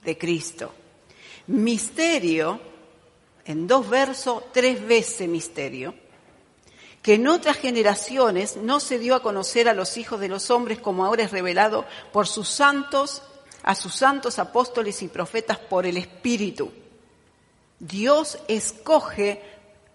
de 0.05 0.17
Cristo. 0.17 0.73
Misterio, 1.49 2.61
en 3.45 3.67
dos 3.67 3.89
versos, 3.89 4.45
tres 4.53 4.87
veces 4.87 5.29
misterio, 5.29 5.95
que 7.03 7.15
en 7.15 7.29
otras 7.29 7.57
generaciones 7.57 8.57
no 8.57 8.81
se 8.81 8.99
dio 8.99 9.15
a 9.15 9.23
conocer 9.23 9.69
a 9.69 9.75
los 9.75 9.97
hijos 9.97 10.21
de 10.21 10.29
los 10.29 10.51
hombres 10.51 10.79
como 10.79 11.05
ahora 11.05 11.25
es 11.25 11.31
revelado 11.31 11.85
por 12.13 12.27
sus 12.27 12.49
santos, 12.49 13.23
a 13.63 13.75
sus 13.75 13.95
santos 13.95 14.39
apóstoles 14.39 15.03
y 15.03 15.09
profetas 15.09 15.59
por 15.59 15.87
el 15.87 15.97
Espíritu 15.97 16.73
Dios 17.79 18.39
escoge 18.49 19.41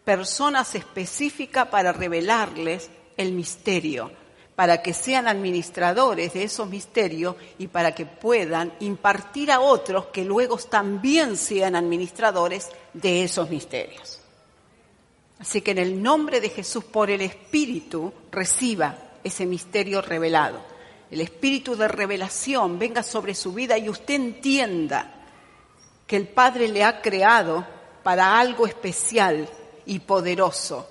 personas 0.05 0.75
específicas 0.75 1.67
para 1.67 1.91
revelarles 1.91 2.89
el 3.17 3.33
misterio, 3.33 4.11
para 4.55 4.81
que 4.81 4.93
sean 4.93 5.27
administradores 5.27 6.33
de 6.33 6.43
esos 6.43 6.69
misterios 6.69 7.35
y 7.57 7.67
para 7.67 7.93
que 7.93 8.05
puedan 8.05 8.73
impartir 8.79 9.51
a 9.51 9.59
otros 9.59 10.07
que 10.07 10.23
luego 10.23 10.57
también 10.57 11.35
sean 11.35 11.75
administradores 11.75 12.69
de 12.93 13.23
esos 13.23 13.49
misterios. 13.49 14.22
Así 15.43 15.59
que 15.59 15.71
en 15.71 15.77
el 15.77 16.01
nombre 16.01 16.39
de 16.39 16.47
Jesús, 16.47 16.85
por 16.85 17.11
el 17.11 17.19
Espíritu, 17.19 18.13
reciba 18.31 18.97
ese 19.25 19.45
misterio 19.45 20.01
revelado. 20.01 20.61
El 21.11 21.19
Espíritu 21.19 21.75
de 21.75 21.89
revelación 21.89 22.79
venga 22.79 23.03
sobre 23.03 23.35
su 23.35 23.51
vida 23.51 23.77
y 23.77 23.89
usted 23.89 24.13
entienda 24.13 25.13
que 26.07 26.15
el 26.15 26.29
Padre 26.29 26.69
le 26.69 26.85
ha 26.85 27.01
creado 27.01 27.67
para 28.03 28.39
algo 28.39 28.65
especial 28.65 29.49
y 29.85 29.99
poderoso, 29.99 30.87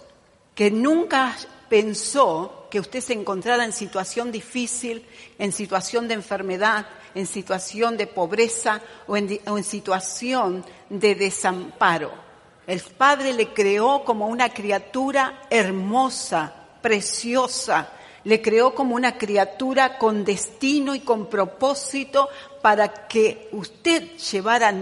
que 0.55 0.70
nunca 0.70 1.34
pensó 1.70 2.66
que 2.70 2.78
usted 2.78 3.00
se 3.00 3.14
encontrara 3.14 3.64
en 3.64 3.72
situación 3.72 4.30
difícil, 4.30 5.07
en 5.38 5.53
situación 5.53 6.09
de 6.09 6.14
enfermedad, 6.14 6.86
en 7.14 7.26
situación 7.26 7.96
de 7.96 8.07
pobreza 8.07 8.82
o 9.07 9.16
en, 9.16 9.40
o 9.46 9.57
en 9.57 9.64
situación 9.64 10.62
de 10.90 11.14
desamparo. 11.14 12.32
El 12.66 12.80
Padre 12.80 13.32
le 13.32 13.52
creó 13.52 14.04
como 14.04 14.28
una 14.28 14.50
criatura 14.50 15.42
hermosa, 15.50 16.52
preciosa, 16.80 17.88
le 18.24 18.40
creó 18.40 18.74
como 18.74 18.94
una 18.94 19.18
criatura 19.18 19.98
con 19.98 20.24
destino 20.24 20.94
y 20.94 21.00
con 21.00 21.26
propósito 21.26 22.28
para 22.60 23.08
que 23.08 23.48
usted 23.52 24.16
llevara 24.16 24.72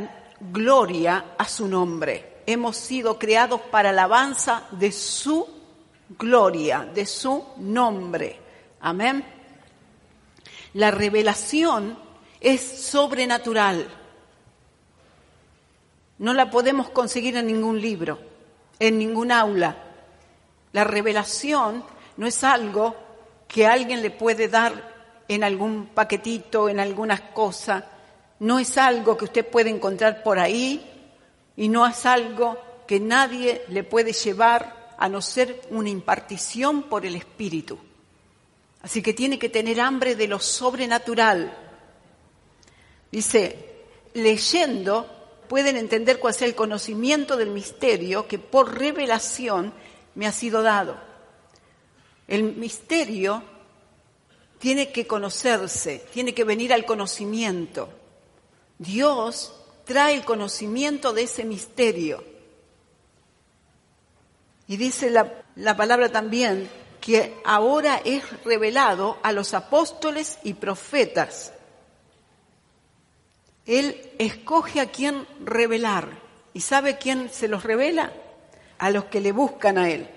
gloria 0.40 1.34
a 1.38 1.48
su 1.48 1.68
nombre. 1.68 2.42
Hemos 2.46 2.76
sido 2.76 3.18
creados 3.18 3.60
para 3.70 3.90
alabanza 3.90 4.64
de 4.72 4.92
su 4.92 5.46
gloria, 6.18 6.88
de 6.94 7.06
su 7.06 7.44
nombre. 7.58 8.38
Amén. 8.80 9.24
La 10.74 10.90
revelación 10.90 11.98
es 12.40 12.60
sobrenatural. 12.60 13.99
No 16.20 16.34
la 16.34 16.50
podemos 16.50 16.90
conseguir 16.90 17.38
en 17.38 17.46
ningún 17.46 17.80
libro, 17.80 18.18
en 18.78 18.98
ningún 18.98 19.32
aula. 19.32 19.74
La 20.72 20.84
revelación 20.84 21.82
no 22.18 22.26
es 22.26 22.44
algo 22.44 22.94
que 23.48 23.66
alguien 23.66 24.02
le 24.02 24.10
puede 24.10 24.48
dar 24.48 25.24
en 25.28 25.42
algún 25.44 25.86
paquetito, 25.86 26.68
en 26.68 26.78
algunas 26.78 27.22
cosas. 27.22 27.84
No 28.38 28.58
es 28.58 28.76
algo 28.76 29.16
que 29.16 29.24
usted 29.24 29.48
puede 29.48 29.70
encontrar 29.70 30.22
por 30.22 30.38
ahí 30.38 30.86
y 31.56 31.70
no 31.70 31.86
es 31.86 32.04
algo 32.04 32.58
que 32.86 33.00
nadie 33.00 33.64
le 33.68 33.82
puede 33.82 34.12
llevar 34.12 34.94
a 34.98 35.08
no 35.08 35.22
ser 35.22 35.62
una 35.70 35.88
impartición 35.88 36.82
por 36.82 37.06
el 37.06 37.16
Espíritu. 37.16 37.78
Así 38.82 39.00
que 39.00 39.14
tiene 39.14 39.38
que 39.38 39.48
tener 39.48 39.80
hambre 39.80 40.16
de 40.16 40.28
lo 40.28 40.38
sobrenatural. 40.38 41.50
Dice, 43.10 43.86
leyendo 44.12 45.19
pueden 45.50 45.76
entender 45.76 46.20
cuál 46.20 46.32
es 46.32 46.42
el 46.42 46.54
conocimiento 46.54 47.36
del 47.36 47.50
misterio 47.50 48.28
que 48.28 48.38
por 48.38 48.78
revelación 48.78 49.74
me 50.14 50.28
ha 50.28 50.32
sido 50.32 50.62
dado. 50.62 50.96
El 52.28 52.54
misterio 52.54 53.42
tiene 54.60 54.92
que 54.92 55.08
conocerse, 55.08 56.06
tiene 56.12 56.34
que 56.34 56.44
venir 56.44 56.72
al 56.72 56.84
conocimiento. 56.84 57.88
Dios 58.78 59.52
trae 59.84 60.14
el 60.14 60.24
conocimiento 60.24 61.12
de 61.12 61.24
ese 61.24 61.44
misterio. 61.44 62.22
Y 64.68 64.76
dice 64.76 65.10
la, 65.10 65.42
la 65.56 65.76
palabra 65.76 66.12
también 66.12 66.70
que 67.00 67.34
ahora 67.44 68.00
es 68.04 68.22
revelado 68.44 69.18
a 69.24 69.32
los 69.32 69.52
apóstoles 69.52 70.38
y 70.44 70.54
profetas. 70.54 71.54
Él 73.66 74.12
escoge 74.18 74.80
a 74.80 74.90
quién 74.90 75.26
revelar. 75.40 76.08
¿Y 76.52 76.62
sabe 76.62 76.98
quién 76.98 77.30
se 77.30 77.48
los 77.48 77.62
revela? 77.62 78.12
A 78.78 78.90
los 78.90 79.04
que 79.04 79.20
le 79.20 79.32
buscan 79.32 79.78
a 79.78 79.88
Él. 79.88 80.08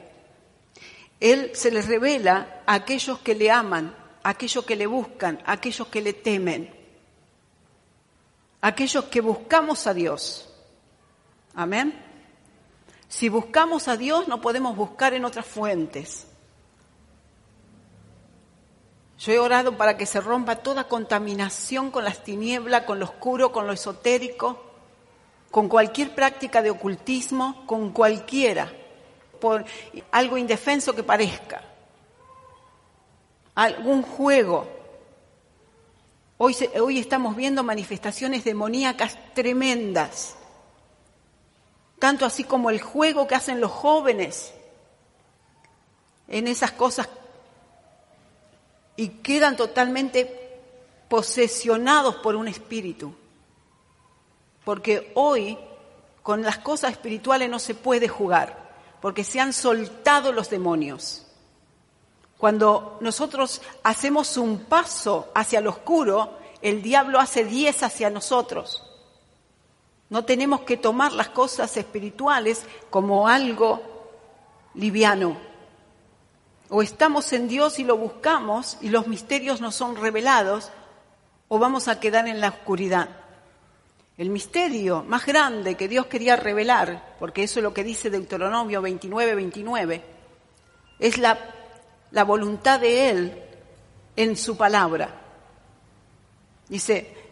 Él 1.20 1.52
se 1.54 1.72
les 1.72 1.88
revela 1.88 2.64
a 2.66 2.74
aquellos 2.74 3.20
que 3.20 3.36
le 3.36 3.52
aman, 3.52 3.96
a 4.24 4.30
aquellos 4.30 4.66
que 4.66 4.76
le 4.76 4.88
buscan, 4.88 5.39
a 5.46 5.54
aquellos 5.54 5.88
que 5.88 6.02
le 6.02 6.14
temen, 6.14 6.74
a 8.62 8.68
aquellos 8.68 9.06
que 9.06 9.22
buscamos 9.22 9.88
a 9.88 9.94
Dios. 9.94 10.50
Amén. 11.54 11.94
Si 13.08 13.30
buscamos 13.30 13.88
a 13.88 13.96
Dios 13.96 14.28
no 14.28 14.41
podemos 14.41 14.76
buscar 14.76 15.14
en 15.14 15.24
otras 15.24 15.46
fuentes. 15.46 16.28
Yo 19.24 19.32
he 19.32 19.40
orado 19.40 19.78
para 19.78 19.96
que 19.96 20.06
se 20.06 20.20
rompa 20.20 20.58
toda 20.58 20.90
contaminación 20.90 21.92
con 21.92 22.04
las 22.04 22.26
tinieblas, 22.26 22.84
con 22.84 23.00
lo 23.00 23.06
oscuro, 23.06 23.54
con 23.54 23.66
lo 23.66 23.72
esotérico, 23.72 24.62
con 25.50 25.70
cualquier 25.70 26.14
práctica 26.14 26.62
de 26.62 26.72
ocultismo, 26.72 27.66
con 27.66 27.92
cualquiera, 27.92 28.70
por 29.40 29.64
algo 30.12 30.38
indefenso 30.38 30.94
que 30.94 31.04
parezca, 31.04 31.62
algún 33.56 34.02
juego. 34.02 34.68
Hoy, 36.38 36.58
hoy 36.82 37.00
estamos 37.00 37.38
viendo 37.38 37.64
manifestaciones 37.64 38.44
demoníacas 38.44 39.18
tremendas, 39.34 40.36
tanto 41.98 42.26
así 42.26 42.44
como 42.44 42.70
el 42.70 42.82
juego 42.82 43.26
que 43.26 43.36
hacen 43.36 43.62
los 43.62 43.72
jóvenes 43.72 44.54
en 46.28 46.50
esas 46.50 46.74
cosas 46.74 47.08
y 48.96 49.10
quedan 49.10 49.56
totalmente 49.56 50.62
posesionados 51.10 52.16
por 52.16 52.36
un 52.36 52.48
espíritu. 52.48 53.14
Porque 54.64 55.12
hoy 55.16 55.58
con 56.22 56.41
las 56.41 56.58
cosas 56.60 56.91
espirituales 56.91 57.50
no 57.50 57.60
se 57.60 57.76
puede 57.76 58.08
jugar, 58.08 58.72
porque 59.02 59.24
se 59.24 59.39
han 59.39 59.54
soltado 59.54 60.32
los 60.32 60.50
demonios. 60.50 61.26
Cuando 62.38 62.98
nosotros 63.02 63.62
hacemos 63.84 64.38
un 64.38 64.66
paso 64.66 65.32
hacia 65.36 65.62
lo 65.62 65.70
oscuro, 65.70 66.38
el 66.62 66.82
diablo 66.82 67.20
hace 67.20 67.46
diez 67.46 67.84
hacia 67.84 68.10
nosotros. 68.10 68.84
No 70.10 70.26
tenemos 70.26 70.62
que 70.62 70.78
tomar 70.78 71.12
las 71.14 71.30
cosas 71.30 71.76
espirituales 71.78 72.66
como 72.89 73.28
algo 73.28 73.82
liviano. 74.74 75.38
O 76.70 76.82
estamos 76.82 77.32
en 77.34 77.47
Dios 77.47 77.80
y 77.80 77.84
lo 77.84 77.97
buscamos 77.97 78.78
y 78.82 78.89
los 78.89 79.07
misterios 79.07 79.61
nos 79.61 79.76
son 79.76 79.95
revelados, 79.95 80.72
o 81.47 81.59
vamos 81.59 81.88
a 81.88 81.99
quedar 81.99 82.28
en 82.28 82.39
la 82.39 82.49
oscuridad. 82.49 83.09
El 84.18 84.30
misterio 84.30 85.03
más 85.03 85.26
grande 85.26 85.76
que 85.76 85.88
Dios 85.88 86.05
quería 86.05 86.36
revelar, 86.36 87.16
porque 87.20 87.43
eso 87.43 87.59
es 87.59 87.64
lo 87.64 87.74
que 87.74 87.84
dice 87.84 88.09
Deuteronomio 88.09 88.82
29, 88.82 89.36
29, 89.36 90.03
es 90.99 91.18
la, 91.18 91.38
la 92.11 92.24
voluntad 92.24 92.80
de 92.80 93.09
Él 93.09 93.43
en 94.16 94.38
su 94.38 94.55
palabra. 94.55 95.22
Dice, 96.70 97.24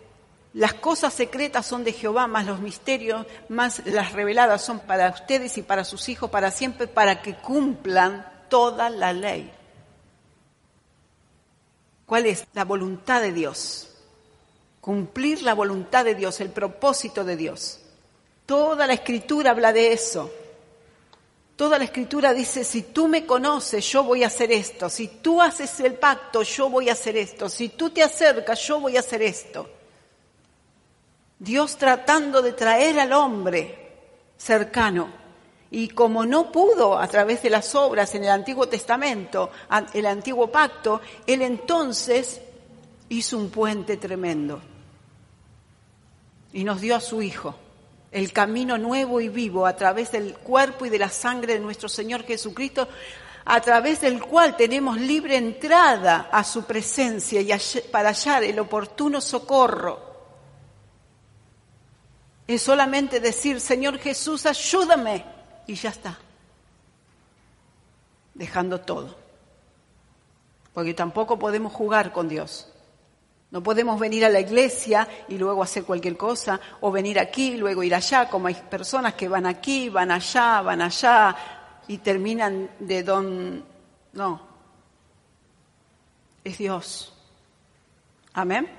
las 0.53 0.73
cosas 0.73 1.13
secretas 1.13 1.65
son 1.65 1.83
de 1.83 1.93
Jehová, 1.93 2.27
más 2.27 2.45
los 2.45 2.59
misterios, 2.59 3.25
más 3.47 3.81
las 3.85 4.11
reveladas 4.11 4.63
son 4.63 4.79
para 4.79 5.09
ustedes 5.09 5.57
y 5.57 5.61
para 5.61 5.83
sus 5.83 6.09
hijos 6.09 6.29
para 6.29 6.51
siempre, 6.51 6.87
para 6.87 7.21
que 7.21 7.35
cumplan 7.35 8.25
toda 8.51 8.89
la 8.89 9.13
ley. 9.13 9.49
¿Cuál 12.05 12.25
es 12.25 12.45
la 12.53 12.65
voluntad 12.65 13.21
de 13.21 13.31
Dios? 13.31 13.87
Cumplir 14.81 15.41
la 15.41 15.53
voluntad 15.53 16.03
de 16.03 16.15
Dios, 16.15 16.41
el 16.41 16.49
propósito 16.49 17.23
de 17.23 17.37
Dios. 17.37 17.79
Toda 18.45 18.85
la 18.85 18.93
escritura 18.93 19.51
habla 19.51 19.71
de 19.71 19.93
eso. 19.93 20.29
Toda 21.55 21.77
la 21.77 21.85
escritura 21.85 22.33
dice, 22.33 22.65
si 22.65 22.81
tú 22.81 23.07
me 23.07 23.25
conoces, 23.25 23.85
yo 23.89 24.03
voy 24.03 24.23
a 24.23 24.27
hacer 24.27 24.51
esto. 24.51 24.89
Si 24.89 25.07
tú 25.07 25.41
haces 25.41 25.79
el 25.79 25.93
pacto, 25.93 26.43
yo 26.43 26.69
voy 26.69 26.89
a 26.89 26.93
hacer 26.93 27.15
esto. 27.15 27.47
Si 27.47 27.69
tú 27.69 27.91
te 27.91 28.03
acercas, 28.03 28.59
yo 28.67 28.81
voy 28.81 28.97
a 28.97 28.99
hacer 28.99 29.21
esto. 29.21 29.69
Dios 31.39 31.77
tratando 31.77 32.41
de 32.41 32.51
traer 32.51 32.99
al 32.99 33.13
hombre 33.13 33.93
cercano. 34.35 35.20
Y 35.71 35.89
como 35.89 36.25
no 36.25 36.51
pudo 36.51 36.97
a 36.97 37.07
través 37.07 37.41
de 37.41 37.49
las 37.49 37.73
obras 37.75 38.13
en 38.13 38.25
el 38.25 38.29
Antiguo 38.29 38.67
Testamento, 38.67 39.51
el 39.93 40.05
Antiguo 40.05 40.47
Pacto, 40.47 41.01
Él 41.25 41.41
entonces 41.41 42.41
hizo 43.09 43.37
un 43.37 43.49
puente 43.49 43.97
tremendo. 43.97 44.61
Y 46.53 46.65
nos 46.65 46.81
dio 46.81 46.95
a 46.95 46.99
su 46.99 47.21
Hijo 47.21 47.55
el 48.11 48.33
camino 48.33 48.77
nuevo 48.77 49.21
y 49.21 49.29
vivo 49.29 49.65
a 49.65 49.75
través 49.75 50.11
del 50.11 50.33
cuerpo 50.35 50.85
y 50.85 50.89
de 50.89 50.99
la 50.99 51.09
sangre 51.09 51.53
de 51.53 51.59
nuestro 51.59 51.87
Señor 51.87 52.23
Jesucristo, 52.23 52.87
a 53.45 53.61
través 53.61 54.01
del 54.01 54.21
cual 54.21 54.55
tenemos 54.57 54.99
libre 54.99 55.37
entrada 55.37 56.29
a 56.31 56.43
su 56.43 56.63
presencia 56.63 57.41
y 57.41 57.51
para 57.89 58.09
hallar 58.09 58.43
el 58.43 58.59
oportuno 58.59 59.21
socorro. 59.21 60.11
Es 62.45 62.61
solamente 62.61 63.21
decir, 63.21 63.61
Señor 63.61 63.97
Jesús, 63.97 64.45
ayúdame. 64.45 65.40
Y 65.67 65.75
ya 65.75 65.89
está. 65.89 66.17
Dejando 68.33 68.81
todo. 68.81 69.15
Porque 70.73 70.93
tampoco 70.93 71.37
podemos 71.37 71.73
jugar 71.73 72.11
con 72.11 72.29
Dios. 72.29 72.67
No 73.51 73.61
podemos 73.61 73.99
venir 73.99 74.23
a 74.23 74.29
la 74.29 74.39
iglesia 74.39 75.07
y 75.27 75.37
luego 75.37 75.61
hacer 75.61 75.83
cualquier 75.83 76.15
cosa, 76.15 76.59
o 76.79 76.89
venir 76.89 77.19
aquí 77.19 77.51
y 77.51 77.57
luego 77.57 77.83
ir 77.83 77.93
allá, 77.93 78.29
como 78.29 78.47
hay 78.47 78.55
personas 78.55 79.15
que 79.15 79.27
van 79.27 79.45
aquí, 79.45 79.89
van 79.89 80.09
allá, 80.09 80.61
van 80.61 80.81
allá, 80.81 81.35
y 81.87 81.97
terminan 81.97 82.69
de 82.79 83.03
don... 83.03 83.65
No. 84.13 84.41
Es 86.45 86.57
Dios. 86.57 87.13
Amén. 88.33 88.69